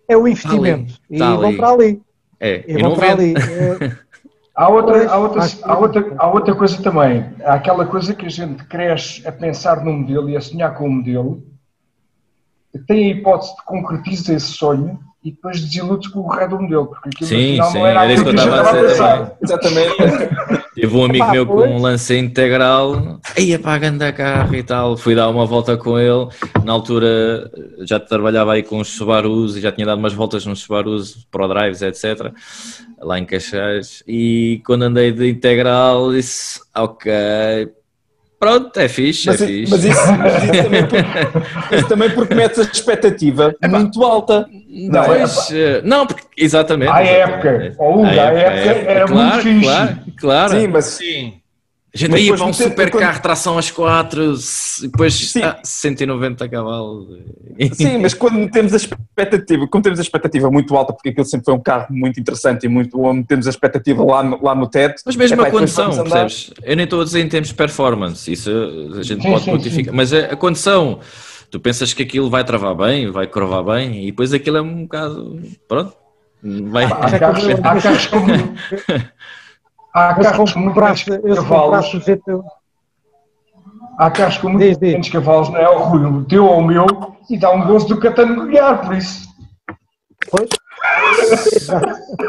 [0.09, 0.95] é um investimento.
[1.09, 1.57] e tá vão ali.
[1.57, 2.03] para ali.
[2.41, 3.35] É, E e vão para ali.
[4.57, 7.27] É, Há outra, há, outra, há, outra, há outra coisa também.
[7.45, 10.87] Há aquela coisa que a gente cresce a pensar num modelo e a sonhar com
[10.89, 11.43] um modelo,
[12.87, 16.87] tem a hipótese de concretizar esse sonho e depois desilude com o resto do modelo,
[16.87, 19.33] porque aquilo Sim, afinal sim, não era, era isso que eu estava a dizer.
[19.43, 19.97] Exatamente.
[20.77, 24.63] Tive um amigo Epá, meu com um lance integral, ia para a ganda carro e
[24.63, 26.29] tal, fui dar uma volta com ele,
[26.63, 27.51] na altura
[27.81, 31.49] já trabalhava aí com os Subarus e já tinha dado umas voltas nos Subarus, Pro
[31.49, 32.31] Drives, etc,
[33.01, 37.11] lá em Caixais, e quando andei de integral disse, ok,
[38.39, 39.71] pronto, é fixe, Mas, é fixe.
[39.71, 44.47] mas isso, mas isso também porque, isso também porque metes a expectativa muito alta.
[44.69, 46.91] Não, é- Pois, eh, não, porque, exatamente.
[46.91, 47.33] À exatamente.
[47.33, 49.65] época, ou à época, era claro, muito fixe.
[49.67, 50.51] Claro, claro.
[50.61, 51.35] Sim, mas sim.
[51.97, 54.35] A gente Mas ia para um super quando- carro, tração às 4,
[54.83, 55.43] depois Sim.
[55.43, 57.09] ah, 190 cavalos.
[57.73, 61.47] Sim, mas quando temos a expectativa, como temos a expectativa muito alta, porque aquilo sempre
[61.47, 64.69] foi um carro muito interessante e muito onde temos a expectativa lá no, lá no
[64.69, 65.01] teto.
[65.07, 66.53] Mas mesmo epá, a depois condição, percebes?
[66.63, 68.51] Eu nem estou a dizer em termos de performance, isso
[68.99, 71.01] a gente Sim, pode sim, quantificar, mas a, a condição,
[71.51, 74.83] tu pensas que aquilo vai travar bem, vai curvar bem, e depois aquilo é um
[74.83, 75.41] bocado.
[75.67, 75.95] Pronto.
[76.45, 76.85] Vai.
[76.85, 78.19] Há carros, há carros com,
[79.97, 81.65] há carros com muito menos comprasse, eu se cavalos.
[81.65, 81.97] comprasse
[83.99, 84.79] Há carros com muito Diz,
[85.09, 86.87] cavalos, não é o Rui, o teu ou o meu,
[87.31, 88.01] e dá um gosto do
[88.47, 89.27] guiar, por isso.
[90.31, 90.49] pois,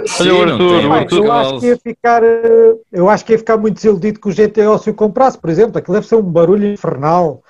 [0.08, 1.26] Sim, Olha o Arthur, o muitos Arthur.
[1.26, 4.34] eu acho que ia ficar, eh, eu acho que ia ficar muito desiludido com o
[4.34, 7.42] GTO se o comprasse, por exemplo, aquilo deve ser um barulho infernal,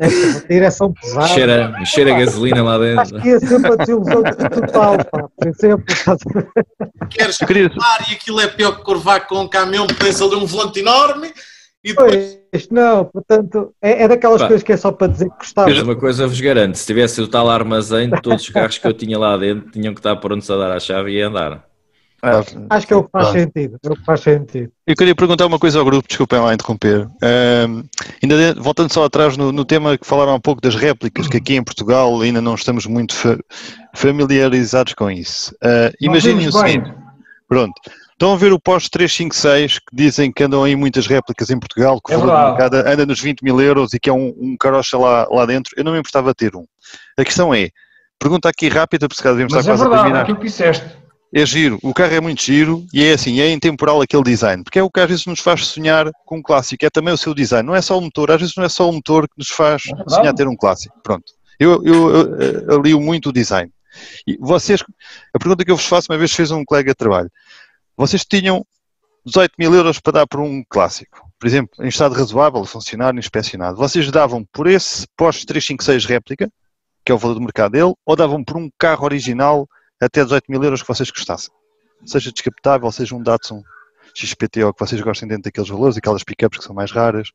[0.00, 1.28] uma direção pesada.
[1.28, 3.22] Cheira, cheira a gasolina lá Acho dentro.
[3.22, 5.84] que ia ser uma desilusão total, pá, por exemplo.
[6.06, 7.06] a?
[7.08, 10.80] Queres curvar e aquilo é pior que curvar com um caminhão, tens ali um volante
[10.80, 11.32] enorme
[11.84, 14.48] e depois Pois, não, portanto, é, é daquelas Pá.
[14.48, 15.70] coisas que é só para dizer que gostava.
[15.82, 19.18] Uma coisa vos garanto, se tivesse o tal armazém, todos os carros que eu tinha
[19.18, 21.65] lá dentro tinham que estar prontos a dar a chave e a andar.
[22.70, 23.32] Acho que é o que faz Ah.
[23.32, 23.78] sentido.
[23.84, 24.70] É o que faz sentido.
[24.86, 27.08] Eu queria perguntar uma coisa ao grupo, desculpem lá interromper.
[27.22, 27.82] Ahm,
[28.22, 31.36] ainda de- voltando só atrás no, no tema que falaram há pouco das réplicas, que
[31.36, 33.38] aqui em Portugal ainda não estamos muito fa-
[33.94, 35.54] familiarizados com isso.
[35.62, 36.92] Ah, imaginem o seguinte:
[37.48, 37.72] pronto,
[38.12, 42.00] estão a ver o Porsche 356 que dizem que andam aí muitas réplicas em Portugal,
[42.00, 42.50] que o É verdade.
[42.50, 45.72] mercado anda nos 20 mil euros e que é um, um carocha lá, lá dentro.
[45.76, 46.64] Eu não me importava ter um.
[47.18, 47.70] A questão é:
[48.18, 50.22] pergunta aqui rápida, porque se calhar devemos Mas estar é quase a verdade, terminar.
[50.22, 51.05] aquilo que disseste.
[51.34, 54.78] É giro, o carro é muito giro e é assim, é intemporal aquele design, porque
[54.78, 57.34] é o que às vezes nos faz sonhar com um clássico, é também o seu
[57.34, 59.48] design, não é só o motor, às vezes não é só o motor que nos
[59.48, 61.24] faz É sonhar ter um clássico, pronto.
[61.58, 63.70] Eu, eu, eu, eh, alio muito o design.
[64.26, 64.82] E vocês,
[65.34, 67.30] a pergunta que eu vos faço, uma vez fez um colega de trabalho,
[67.96, 68.64] vocês tinham
[69.24, 73.76] 18 mil euros para dar por um clássico, por exemplo, em estado razoável, funcionar, inspecionado,
[73.76, 76.50] vocês davam por esse Porsche 356 réplica,
[77.04, 79.68] que é o valor do mercado dele, ou davam por um carro original
[80.00, 81.52] até 18 mil euros que vocês gostassem.
[82.04, 83.62] Seja descapotável, seja um Datsun
[84.14, 87.30] XPTO que vocês gostem dentro daqueles valores, aquelas pickups que são mais raras,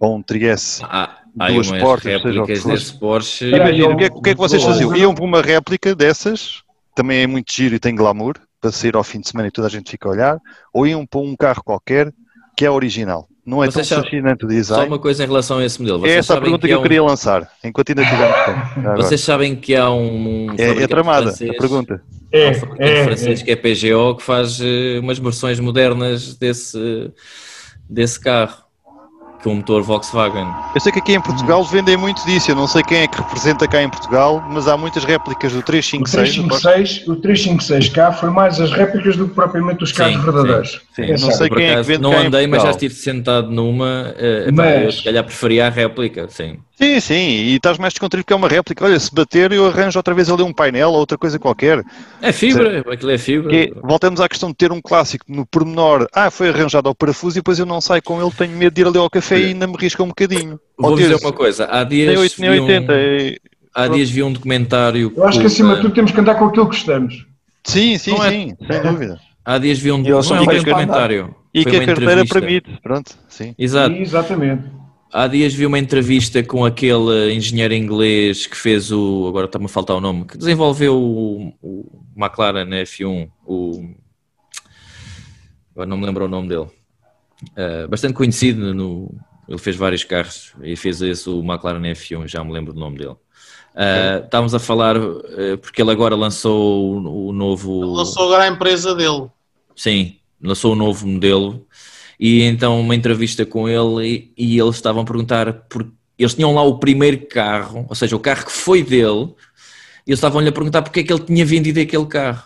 [0.00, 0.84] ou um Trieste.
[0.84, 2.72] Há Duas portas, seja o que for.
[2.72, 3.48] desse Porsche.
[3.48, 4.96] Imagina, o que, é, o que é que vocês faziam?
[4.96, 6.62] Iam para uma réplica dessas,
[6.94, 9.66] também é muito giro e tem glamour, para sair ao fim de semana e toda
[9.66, 10.40] a gente fica a olhar,
[10.72, 12.12] ou iam para um carro qualquer
[12.56, 13.28] que é original.
[13.46, 14.86] Não é Vocês tão fascinante o Só design.
[14.86, 15.98] uma coisa em relação a esse modelo.
[15.98, 18.96] É Vocês essa a pergunta que, há eu um- queria lançar, enquanto ainda tivermos tempo.
[18.96, 20.46] Vocês sabem que há um.
[20.56, 22.02] É, é tramada francês- a pergunta.
[22.32, 23.44] É, um fabricante é, francês é.
[23.44, 27.12] que é PGO que faz eh, umas versões modernas desse,
[27.88, 28.63] desse carro.
[29.44, 30.46] Com o motor Volkswagen.
[30.74, 33.18] Eu sei que aqui em Portugal vendem muito disso, eu não sei quem é que
[33.18, 36.36] representa cá em Portugal, mas há muitas réplicas do O 356.
[36.36, 36.62] do Porsche.
[36.62, 37.16] 356, o
[38.00, 40.80] 356K foi mais as réplicas do que propriamente os carros Sim, verdadeiros.
[40.96, 41.28] Sim, Atenção.
[41.28, 43.50] não sei quem é que acaso, vende não cá em andei, mas já estive sentado
[43.50, 44.14] numa.
[44.18, 46.56] epá, Mas- Eu se calhar preferia a réplica, sim.
[46.76, 48.84] Sim, sim, e estás mais descontraído porque é uma réplica.
[48.84, 51.84] Olha, se bater eu arranjo outra vez ali um painel ou outra coisa qualquer.
[52.20, 53.48] É fibra, aquilo é fibra.
[53.50, 56.08] Que é- voltamos à questão de ter um clássico no pormenor.
[56.12, 58.80] Ah, foi arranjado ao parafuso e depois eu não saio com ele, tenho medo de
[58.80, 60.58] ir ali ao café e ainda me risca um bocadinho.
[60.76, 62.92] Ou Vou dizer uma coisa, há Nem dias, 8, nem vi um, 80.
[62.92, 63.36] é-
[63.72, 65.12] há dias vi um documentário.
[65.16, 67.24] Eu acho que acima de tudo temos que andar com aquilo que gostamos.
[67.62, 69.20] Sim, sim, Não é- sim, sem dúvida.
[69.44, 71.34] Há dias vi um, E não é um documentário.
[71.54, 72.40] E que a carteira entrevista.
[72.40, 73.54] permite, pronto, sim.
[73.56, 73.94] Exato.
[73.94, 74.64] Exatamente.
[75.16, 79.28] Há dias vi uma entrevista com aquele engenheiro inglês que fez o.
[79.28, 83.30] Agora está-me a faltar o nome, que desenvolveu o, o McLaren F1.
[83.46, 83.94] O,
[85.70, 86.66] agora não me lembro o nome dele.
[87.56, 88.74] Ah, bastante conhecido.
[88.74, 89.14] No,
[89.48, 92.98] ele fez vários carros e fez esse, o McLaren F1, já me lembro do nome
[92.98, 93.14] dele.
[93.72, 97.84] Ah, estávamos a falar, eh, porque ele agora lançou o, o novo.
[97.84, 99.28] Lançou agora a empresa dele.
[99.76, 101.64] Sim, lançou um novo modelo
[102.18, 106.54] e então uma entrevista com ele e, e eles estavam a perguntar por eles tinham
[106.54, 109.34] lá o primeiro carro, ou seja, o carro que foi dele,
[110.06, 112.44] e eles estavam-lhe a perguntar porque é que ele tinha vendido aquele carro.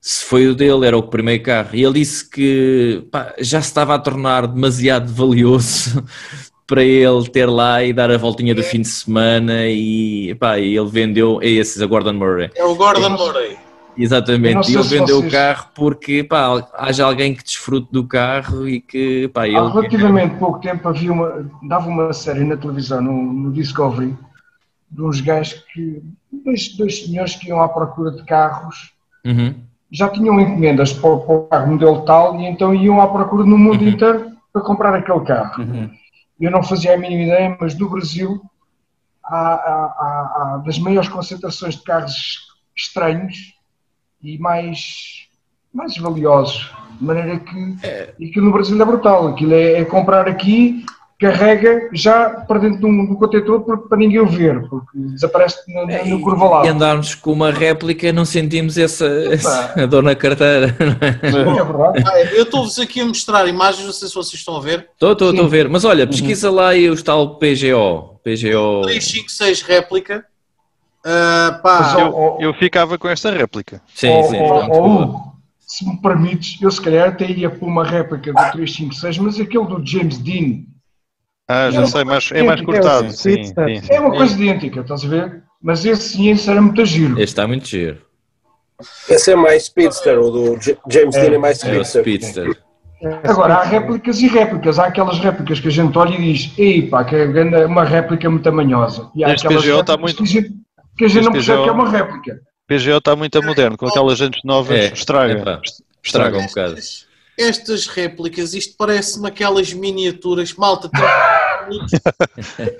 [0.00, 1.70] Se foi o dele, era o primeiro carro.
[1.74, 6.02] E ele disse que pá, já se estava a tornar demasiado valioso
[6.66, 10.76] para ele ter lá e dar a voltinha do fim de semana e, pá, e
[10.76, 12.50] ele vendeu, é esses, a Gordon Murray.
[12.56, 13.56] É o Gordon sei- Murray.
[13.96, 18.66] Exatamente, e ele vendeu vocês- o carro porque pá, haja alguém que desfrute do carro
[18.68, 19.56] e que pá, Há ele.
[19.70, 24.16] relativamente pouco tempo havia uma, dava uma série na televisão, no, no Discovery,
[24.90, 26.02] de uns gajos que,
[26.44, 28.92] dois, dois senhores que iam à procura de carros,
[29.24, 29.54] Uhum.
[29.90, 33.44] já tinham encomendas para, o- para o carro modelo tal e então iam à procura
[33.44, 33.88] no mundo Uhum.
[33.90, 35.64] inteiro para comprar aquele carro.
[36.40, 38.40] Eu não fazia a mínima ideia, mas no Brasil
[39.24, 42.38] há, há- há- há das maiores concentrações de carros
[42.76, 43.52] estranhos
[44.22, 45.26] e mais,
[45.72, 46.70] mais valiosos.
[46.98, 47.76] De maneira que
[48.18, 49.28] e aquilo no Brasil é brutal.
[49.28, 50.84] Aquilo é, é comprar aqui,
[51.18, 55.86] carrega já para dentro de um, do contentor para, ninguém o ver, porque desaparece no,
[55.86, 60.76] no, no curva E andarmos com uma réplica, não sentimos essa, essa dor na carteira.
[61.32, 61.58] não é?
[61.58, 62.04] É verdade.
[62.06, 64.88] Ah, Eu estou-vos aqui a mostrar imagens, não sei se vocês estão a ver.
[64.92, 65.68] Estou, estou, estou a ver.
[65.68, 68.20] Mas olha, pesquisa lá aí o tal PGO.
[68.24, 68.82] PGO.
[68.82, 70.24] 356 réplica.
[71.04, 73.82] Ah, pá, Eu, eu ficava com esta réplica.
[73.94, 74.38] Sim, sim.
[75.60, 79.66] se me permites, eu se calhar até ia por uma réplica do 356, mas aquele
[79.66, 80.64] do James Dean
[81.48, 83.06] Ah, já É sei, uma mas é coisa mais idêntica, cortado.
[83.06, 83.92] é Sim, sim, sim.
[83.92, 85.42] é uma coisa idêntica, estás a ver?
[85.62, 87.12] Mas esse sim, esse era muito giro.
[87.14, 87.98] Este está muito giro.
[89.08, 92.02] Esse é mais Speedster, o do James É, Dean é mais É o Speedster.
[92.52, 92.62] Speedster.
[93.24, 94.78] Agora, há réplicas e réplicas.
[94.78, 98.28] Há aquelas réplicas que a gente olha e diz, ei pá, que é uma réplica
[98.30, 99.10] muito tamanhosa.
[99.14, 100.22] E há Este aquelas PGO está muito-
[100.96, 102.40] que a gente, gente não percebe PGO que é uma réplica.
[102.66, 105.60] PGO está muito a moderno, com aquelas jantes novas, É, estraga.
[106.02, 106.72] Estraga um bocado.
[106.74, 107.06] estas,
[107.38, 110.54] estas réplicas, isto parece-me aquelas miniaturas.
[110.54, 111.00] Malta, tem...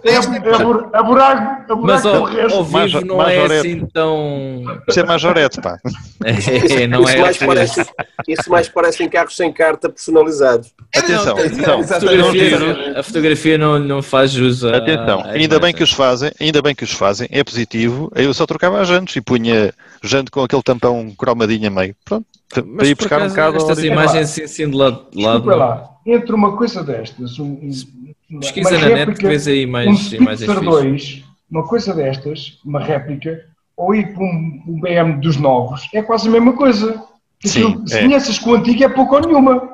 [0.05, 3.59] É a, bur- a buraco, a buraco Mas ao, ao Mais- vivo não mais é
[3.59, 4.63] assim tão.
[4.89, 5.79] Isto é majorete, pá.
[6.25, 7.47] É, não isso, é mais assim.
[7.47, 7.85] parece,
[8.29, 10.73] isso mais parecem carros sem carta personalizados.
[10.95, 11.81] Atenção, atenção.
[11.81, 14.77] A fotografia, a fotografia não, não faz jus a.
[14.77, 18.11] Atenção, ainda bem que os fazem, ainda bem que os fazem, é positivo.
[18.15, 19.73] Eu só trocava as jantes e punha
[20.03, 21.95] jante com aquele tampão cromadinho a meio.
[22.05, 23.57] Pronto, para Mas ir por buscar um bocado.
[23.57, 25.07] estas imagens assim, assim de lado.
[25.15, 29.47] lado Desculpa lá, entre uma coisa destas, um, um- uma Pesquisa na net réplica, vês
[29.47, 30.65] aí um mais Speedster fixas.
[30.65, 33.45] 2, uma coisa destas, uma réplica,
[33.77, 37.03] ou ir para um, um BM dos novos, é quase a mesma coisa.
[37.45, 38.03] Sim, se é.
[38.03, 39.69] conheces com o antigo é pouco ou nenhuma.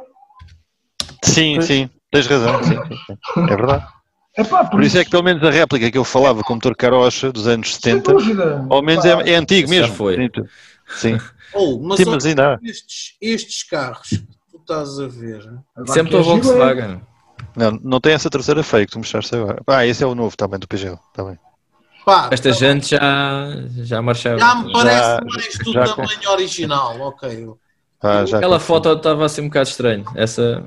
[1.22, 2.62] Sim, sim, tens razão.
[2.64, 2.76] Sim,
[3.06, 3.18] sim.
[3.42, 3.86] É verdade.
[4.38, 6.56] Epá, por, Por isso é que pelo menos a réplica que eu falava com o
[6.56, 8.66] motor carocha dos anos sem 70, dúvida.
[8.70, 9.94] ao menos Epá, é, é antigo Já mesmo.
[9.96, 10.16] foi.
[10.16, 10.30] Sim,
[11.18, 11.18] Sim,
[11.52, 14.22] Oh, mas, Sim, mas ainda estes, estes carros
[14.70, 17.00] estás a ver, agora Sempre que é é- Volkswagen.
[17.56, 19.62] Não, não tem essa terceira feia que tu mostraste agora.
[19.66, 20.98] Ah, esse é o novo também do PGO.
[21.14, 21.38] Tá bem.
[22.04, 23.48] pá, Esta gente já,
[23.82, 24.38] já marchava.
[24.38, 27.48] já me parece Já- mais do já tamanho original, ok.
[28.02, 30.04] Ah, já Aquela foto estava assim um bocado estranho.
[30.14, 30.64] Essa.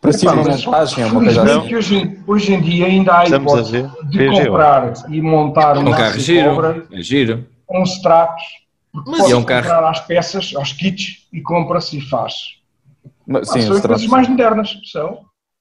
[0.00, 1.74] Parecia uma Epá, mas montagem, uma coisa assim.
[1.74, 3.90] hoje, hoje em dia ainda há Estamos a hipótese ver.
[4.10, 6.50] de comprar e montar É um um carro giro.
[6.54, 7.46] cobra É giro.
[7.66, 7.82] com
[8.92, 12.32] porque Mas é um comprar carro- às peças, aos kits e compra-se e faz.
[13.30, 14.06] Mas, Ah, Sim, são os as coisas traços.
[14.06, 15.20] mais modernas, são.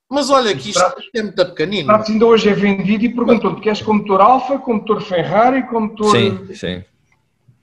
[0.10, 1.88] Mas olha que isto Tratos- é muito pequenino.
[1.88, 5.82] Tratos ainda hoje é vendido e perguntam-te: queres com motor Alfa, com motor Ferrari, com
[5.82, 6.84] motor Sim, sim.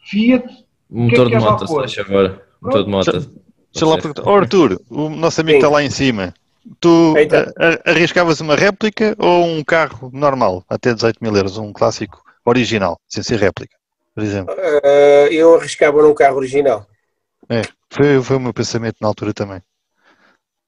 [0.04, 0.46] Fiat?
[0.90, 2.42] Um O que é motor que de moto, se faz favor.
[2.60, 3.12] Motor de moto.
[3.72, 4.22] Deixa lá perguntar.
[4.26, 5.64] Oh, Arthur, o nosso amigo Sim.
[5.64, 6.34] está lá em cima.
[6.80, 7.44] Tu Então.
[7.84, 13.22] arriscavas uma réplica ou um carro normal, até 18 mil euros, um clássico original, sem
[13.22, 13.74] ser réplica,
[14.14, 14.54] por exemplo?
[14.56, 16.86] Ah, eu arriscava num carro original.
[17.50, 19.60] É, foi, foi o meu pensamento na altura também.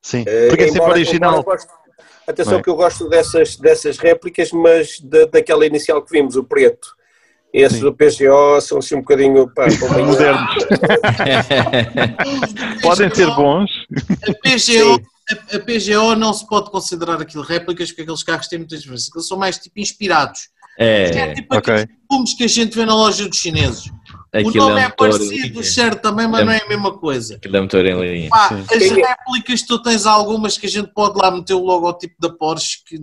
[0.06, 1.44] Sim, Eh, porque é sempre original.
[2.28, 2.62] atenção é?
[2.62, 6.94] que eu gosto dessas, dessas réplicas, mas da, daquela inicial que vimos, o preto.
[7.52, 7.84] Esses Sim.
[7.84, 9.66] do PGO são assim um bocadinho pá,
[10.06, 10.54] Modernos.
[12.82, 13.70] Podem ser bons.
[14.28, 15.00] A PGO,
[15.30, 19.08] a, a PGO não se pode considerar aquilo réplicas porque aqueles carros têm muitas diferenças.
[19.14, 20.48] Eles são mais tipo inspirados.
[20.78, 21.74] É É, tipo Ok.
[21.74, 23.84] aqueles que a gente vê na loja dos chineses.
[24.34, 26.92] O aquilo nome é é, parecido, o cheiro também, mas É- não é a mesma
[26.98, 27.36] coisa.
[27.36, 28.28] Aquilo é motor em linha.
[28.30, 28.88] Pá, as é?
[28.94, 32.98] réplicas, tu tens algumas que a gente pode lá meter o logotipo da Porsche que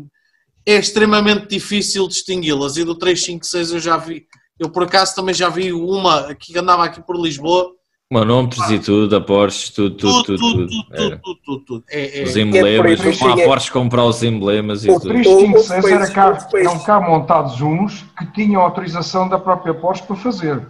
[0.66, 2.78] é extremamente difícil distingui-las.
[2.78, 4.26] E do 356 eu já vi,
[4.60, 7.72] eu por acaso também já vi uma aqui que andava aqui por Lisboa.
[8.12, 10.38] Manómetros e tudo, da Porsche, tudo, tudo, Tudo, tudo.
[10.38, 10.68] tudo, tudo.
[10.68, 11.18] tudo, Era.
[11.18, 11.84] tudo, tudo, tudo.
[11.90, 12.24] É, é.
[12.24, 15.14] Os emblemas, como a Porsche comprar os emblemas e O O tudo.
[15.14, 20.16] 356 outros era países- eram cá montados uns que tinham autorização da própria Porsche para
[20.18, 20.62] fazer.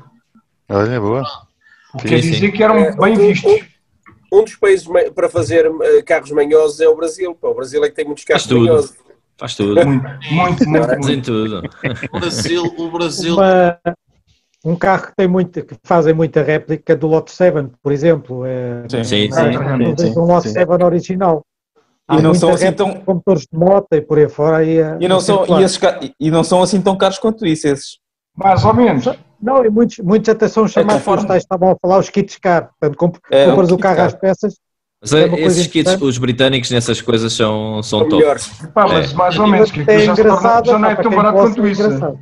[0.73, 1.21] Olha, boa.
[1.93, 3.51] O que Sim, quer dizer que eram É, bem o- vistos.
[4.31, 7.37] Um dos países para fazer eh, carros manhosos é o Brasil.
[7.39, 8.65] O Brasil é que tem muitos carros Faz tudo.
[8.67, 8.93] manhosos.
[9.37, 9.85] Faz tudo.
[9.85, 11.25] Muito, muito, muito, Fazem muito.
[11.25, 11.69] tudo.
[12.11, 13.79] O Brasil, o Brasil Uma-
[14.65, 18.43] um carro que tem muito, que fazem muita réplica do Lot 7, por exemplo.
[18.45, 19.03] É, Sim.
[19.03, 20.13] Sim, Ah, sim.
[20.15, 20.53] é um Lot sim.
[20.53, 21.45] 7 original.
[22.07, 24.65] Há E não são assim tão- motores de moto e por aí fora.
[24.65, 25.79] É- E não, é são, e, esses
[26.19, 27.99] e não são assim tão caros quanto isso, esses.
[28.35, 29.05] Mais ou menos.
[29.41, 32.37] Não, e muitos, muitos até são chamados, conforme- os tais estavam a falar, os kits
[32.37, 32.69] car.
[32.79, 34.55] Portanto, comp É, compras o o carro kit às peças.
[35.01, 38.15] Mas É coisa esses kits, os britânicos nessas coisas são, são top.
[38.15, 38.47] melhores.
[38.73, 39.15] Pá, mas É.
[39.15, 41.65] mais ou menos, que É já, se torna- engraçado, já não é tão barato quanto
[41.65, 41.83] é isso.
[41.83, 42.19] atenção,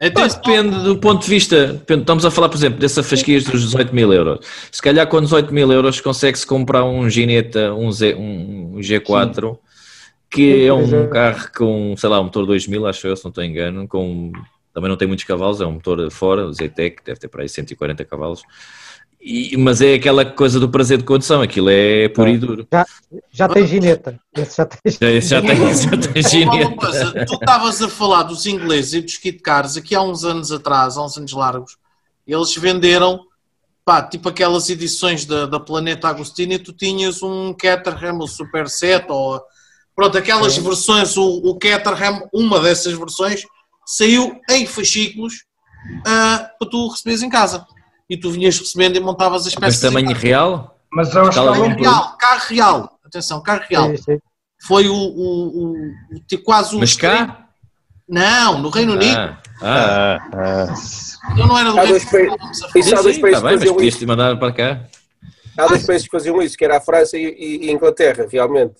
[0.00, 1.66] depende do ponto de vista.
[1.72, 4.46] depende- Estamos a falar, por exemplo, dessa fasquia dos 18 mil euros.
[4.70, 9.58] Se calhar com 18 mil euros consegue-se comprar um Gineta, um, Z, um G4,
[10.30, 11.06] que Sim, é pois um é.
[11.08, 14.30] carro com, sei lá, um motor 2000, acho eu, se não estou em engano, com,
[14.80, 17.48] também não tem muitos cavalos, é um motor fora, o ZTEC, deve ter para aí
[17.48, 18.42] 140 cavalos.
[19.20, 22.66] E- mas é aquela coisa do prazer de condução, aquilo é puro e duro.
[23.30, 24.18] Já tem gineta.
[24.34, 26.74] Esse já tem Já, já tem, já tem Gineta.
[26.74, 30.50] coisa, tu estavas a falar dos ingleses e dos kit cars aqui há uns anos
[30.50, 31.76] atrás, há uns anos largos,
[32.26, 33.20] eles venderam,
[33.84, 38.70] pá, tipo aquelas edições da, da Planeta Agostina e tu tinhas um Caterham, o Super
[38.70, 39.38] 7 ou,
[39.94, 43.42] pronto, aquelas versões, o, o Caterham, uma dessas versões,
[43.96, 45.44] saiu em fascículos
[46.06, 47.66] ah, para tu receberes em casa.
[48.08, 49.82] E tu vinhas recebendo e montavas as Mas peças.
[49.84, 50.76] em tamanho real?
[50.92, 53.90] Mas Escala ela- Carro real, carro real, atenção, carro real.
[53.90, 54.18] Sim, sim.
[54.66, 56.80] Foi o, o, o, o- quase um.
[56.80, 57.46] Mas cá?
[58.08, 59.16] Não, no Reino Unido.
[59.16, 60.18] Ah, ah.
[60.32, 61.38] Ah, ah.
[61.38, 62.06] Eu não era do Há Reino Unido.
[62.06, 62.52] a falar.
[62.74, 63.98] Isso há dois países tá bem, que mas faziam podias isso.
[64.00, 64.84] te mandar para cá.
[65.56, 68.26] Há dois países que faziam isso, que era a França e, e- e a Inglaterra,
[68.30, 68.74] realmente.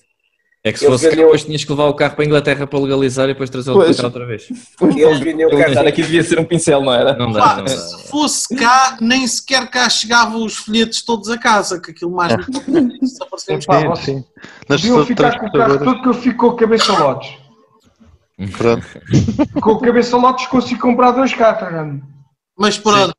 [0.63, 2.27] É que se Eles fosse cá, vendiam- depois tinhas que levar o carro para a
[2.27, 3.97] Inglaterra para legalizar e depois trazê-lo para Pois.
[3.97, 4.47] cá outra vez.
[4.79, 5.67] Ele carros.
[5.69, 7.15] estar aqui devia ser um pincel, não era?
[7.15, 7.71] Não dá, Pá, não dá.
[7.71, 12.37] se fosse cá, nem sequer cá chegavam os folhetos todos a casa, que aquilo mais
[12.37, 12.45] Nas
[14.67, 17.31] Podiam ficar com o carro todo que eu fico com o cabeça lotes.
[18.57, 18.85] Pronto.
[19.61, 22.01] Com o cabeça lotes consigo comprar dois Caterham.
[22.57, 23.13] Mas pronto,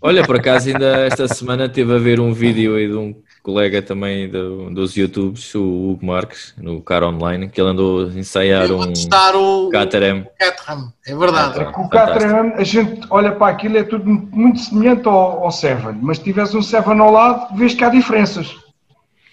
[0.00, 3.14] Olha, por acaso ainda esta semana estive a ver um vídeo aí de um
[3.46, 8.08] colega também do- dos YouTubes, o Hugo Marques, no Car Online, que ele andou a
[8.08, 10.26] ensaiar eu um vou testar o, o Caterham.
[10.36, 11.60] Caterham, é verdade.
[11.60, 11.88] É que o.
[11.88, 16.24] Caterham, a gente olha para aquilo, é tudo muito semelhante ao, ao Seven, mas se
[16.24, 18.48] tiveres um Seven ao lado, vês que há diferenças.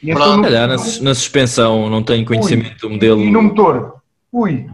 [0.04, 0.42] E então Pronto.
[0.42, 3.20] no- Olha, na, na suspensão não tenho conhecimento do modelo.
[3.22, 3.96] E no motor?
[4.32, 4.68] Ui,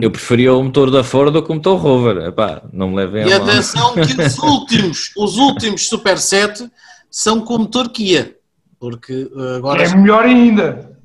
[0.00, 2.16] Eu preferia o motor da Ford do que o motor Rover.
[2.26, 3.48] Epá, não me levem E a mal.
[3.48, 6.68] atenção que os últimos, os últimos Super 7
[7.16, 8.36] são com motor Kia.
[8.78, 10.98] Porque uh, agora é melhor ainda.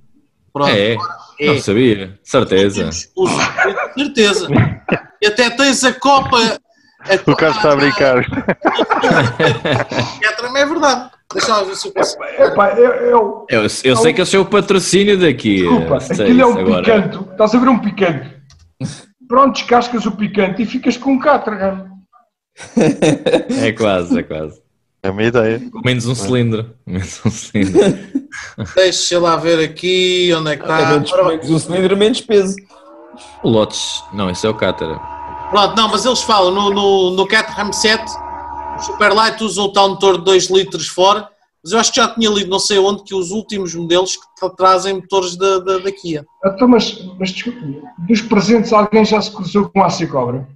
[0.52, 2.90] pronto, É, agora não sabia, certeza.
[3.16, 3.30] Os,
[3.98, 4.50] certeza.
[5.22, 6.38] E até tens a Copa.
[7.00, 8.26] A O Carlos está a brincar.
[10.22, 11.12] Caterham é verdade.
[11.34, 12.24] Deixa eu ver se eu consigo.
[12.26, 15.62] Eu, eu, Eu, eu sei que eles são o patrocínio daqui.
[15.62, 16.84] desculpa, sei aquilo é um agora.
[16.84, 17.28] picanto.
[17.32, 18.36] Estás a ver um picante?
[19.30, 21.90] Pronto, descascas o picante e ficas com um Caterham.
[23.64, 24.62] É quase, é quase.
[25.04, 25.62] É uma ideia.
[25.84, 26.76] Menos um cilindro.
[26.86, 27.82] Menos um cilindro.
[28.76, 30.90] Deixa lá ver aqui onde é que É está.
[30.92, 32.56] menos, menos um cilindro, menos peso.
[33.44, 35.00] O Lotus, não, isso é o Caterham.
[35.50, 38.04] Pronto, não, mas eles falam no, no, no Caterham 7,
[38.78, 41.28] o Superlight usa o tal motor de 2 litros fora,
[41.64, 44.24] Mas eu acho que já tinha lido, não sei onde, que os últimos modelos que
[44.40, 46.24] tra- trazem motores da, da, da Kia.
[46.46, 50.48] Então, mas, mas desculpe, dos presentes alguém já se cruzou com a Cobra?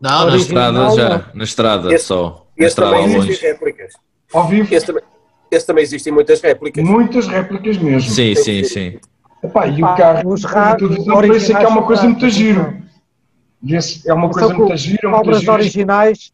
[0.00, 2.45] Não, Na estrada já, na estrada Esse- só.
[2.56, 3.40] Esse também ao existem longe.
[3.46, 3.92] réplicas.
[4.32, 4.74] Ao vivo?
[4.74, 5.02] Esse também,
[5.50, 6.84] esse também existem muitas réplicas.
[6.84, 8.10] Muitas réplicas mesmo.
[8.10, 8.98] Sim, sim, sim.
[9.42, 12.76] Epá, e o carro, os a raros televisão parece que é uma coisa muito giro.
[14.06, 16.32] É uma coisa co- muito gira, muito Cobras originais,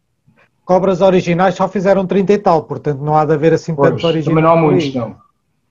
[0.65, 4.03] cobras originais só fizeram 30 e tal, portanto não há de haver assim Pois, tantos
[4.03, 4.25] originais.
[4.27, 5.15] também não há muitos, não.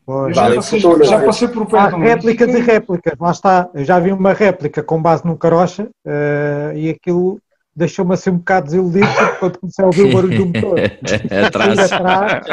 [0.05, 0.35] Pois.
[0.35, 1.25] já Vale passei, já não é?
[1.27, 3.71] passei por Há perto um réplicas e réplicas, lá está.
[3.73, 7.39] Eu já vi uma réplica com base num carocha eh, e aquilo
[7.75, 10.79] deixou-me assim um bocado desiludido porque quando comecei a ouvir o barulho do motor.
[11.47, 11.93] Atrás.
[11.93, 12.47] Atrás.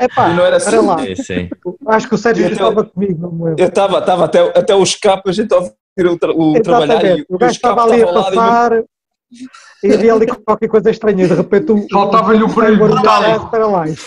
[0.00, 0.76] Epá, E não era assim.
[0.78, 0.98] lá.
[0.98, 1.48] Sim, sim.
[1.86, 3.62] Acho que o Sérgio estava comigo, não me lembro.
[3.62, 5.74] Eu estava, estava até, até o escape, a gente a ouvir
[6.06, 7.26] o, tra o trabalhar e Exatamente.
[7.28, 8.84] O gajo escape estava ali a passar
[9.84, 11.86] e havia ali qualquer coisa estranha e de repente o.
[11.90, 13.50] Faltava-lhe o barulho metálico.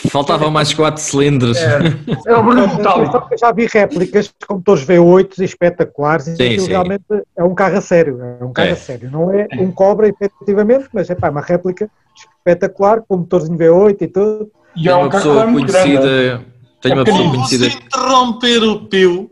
[0.09, 1.57] Faltavam mais quatro cilindros.
[1.57, 3.27] Era o barulho metálico.
[3.39, 6.69] Já vi réplicas com motores V8 espetaculares e Sim, aquilo sim.
[6.71, 7.03] realmente
[7.37, 8.71] é um carro a sério, é um carro É.
[8.71, 9.09] a sério.
[9.11, 13.97] Não é um Cobra, efetivamente, mas é pá, uma réplica espetacular com motores em V8
[14.01, 14.51] e tudo.
[14.75, 15.97] E é um uma carro pessoa muito grande.
[15.97, 16.41] conhecida.
[16.81, 17.65] Tenho uma É pessoa Vou conhecida.
[17.67, 19.31] interromper o Pio.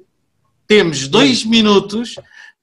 [0.67, 2.15] Temos dois minutos.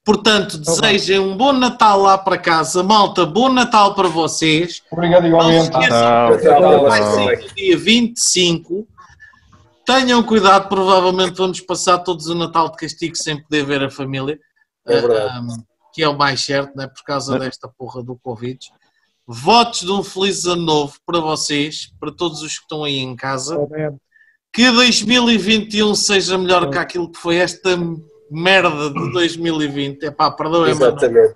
[0.04, 2.82] Portanto, desejem um bom Natal lá para casa.
[2.82, 4.82] Malta, bom Natal para vocês.
[4.92, 5.70] Obrigado Não se igualmente.
[5.70, 8.86] esqueçam vai ser no dia 25.
[9.86, 14.38] Tenham cuidado, provavelmente vamos passar todos o Natal de castigo sem poder ver a família.
[14.86, 15.30] É verdade.
[15.32, 15.56] Ah,
[15.94, 16.86] que é o mais certo, né?
[16.86, 18.58] por causa desta porra do Covid.
[19.26, 23.16] Votos de um feliz ano novo para vocês, para todos os que estão aí em
[23.16, 23.56] casa.
[24.52, 27.70] Que 2021 seja melhor que aquilo que foi esta
[28.34, 30.04] merda de 2020.
[30.04, 31.34] É pá, perdoem-me, não, Exatamente.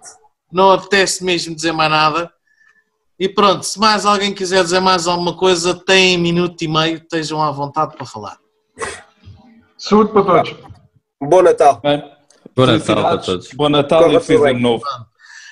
[0.52, 2.32] não apetece mesmo dizer mais nada.
[3.18, 7.42] E pronto, se mais alguém quiser dizer mais alguma coisa, tem minuto e meio, estejam
[7.42, 8.38] à vontade para falar.
[9.76, 10.56] Saúde para todos.
[11.20, 11.80] Bom Natal.
[11.82, 12.02] Bem,
[12.54, 13.48] Bom Natal para todos.
[13.54, 14.84] Bom Natal Corra e feliz ano novo.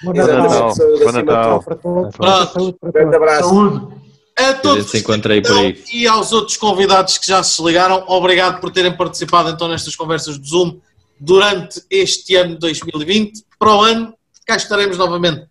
[0.02, 0.12] Bom.
[0.12, 0.74] Natal.
[0.76, 1.58] Bom Natal.
[1.58, 1.64] tudo.
[1.64, 2.16] para todos.
[2.16, 2.78] Pronto.
[2.82, 3.14] Grande todos.
[3.14, 3.48] abraço.
[3.48, 3.96] Saúde.
[4.38, 5.82] A todos se encontra aí por aí.
[5.92, 10.36] e aos outros convidados que já se ligaram, obrigado por terem participado então nestas conversas
[10.36, 10.78] do Zoom
[11.18, 13.44] durante este ano de 2020.
[13.58, 14.14] Para o ano,
[14.46, 15.46] cá estaremos novamente.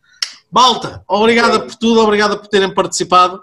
[0.52, 3.42] Malta, obrigada por tudo, obrigada por terem participado.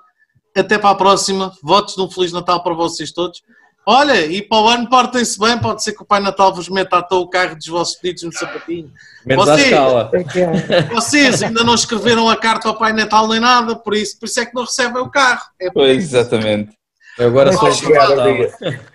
[0.56, 1.52] Até para a próxima.
[1.62, 3.42] Votos de um Feliz Natal para vocês todos.
[3.84, 6.98] Olha, e para o ano portem-se bem, pode ser que o Pai Natal vos meta
[6.98, 8.92] à toa o carro dos vossos pedidos no sapatinho.
[9.26, 10.10] Menos à Você- escala.
[10.32, 10.82] Que é.
[10.94, 14.40] Vocês ainda não escreveram a carta ao Pai Natal nem nada, por isso, por isso
[14.40, 15.42] é que não recebem o carro.
[15.60, 16.70] É Pois, exatamente.
[17.18, 18.52] Eu agora sou Obrigado,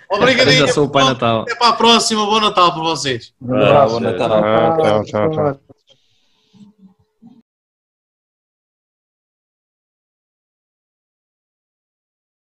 [0.09, 0.17] Natal.
[0.17, 0.47] obrigado.
[0.47, 0.67] Obrigadinho.
[0.67, 1.41] Já sou o Pai Natal.
[1.41, 2.25] Até para a próxima.
[2.25, 3.33] Bom Natal para vocês.
[3.41, 3.93] Um abraço.
[3.95, 4.29] Bom Natal.
[4.77, 5.76] Tchau, tchau, tchau.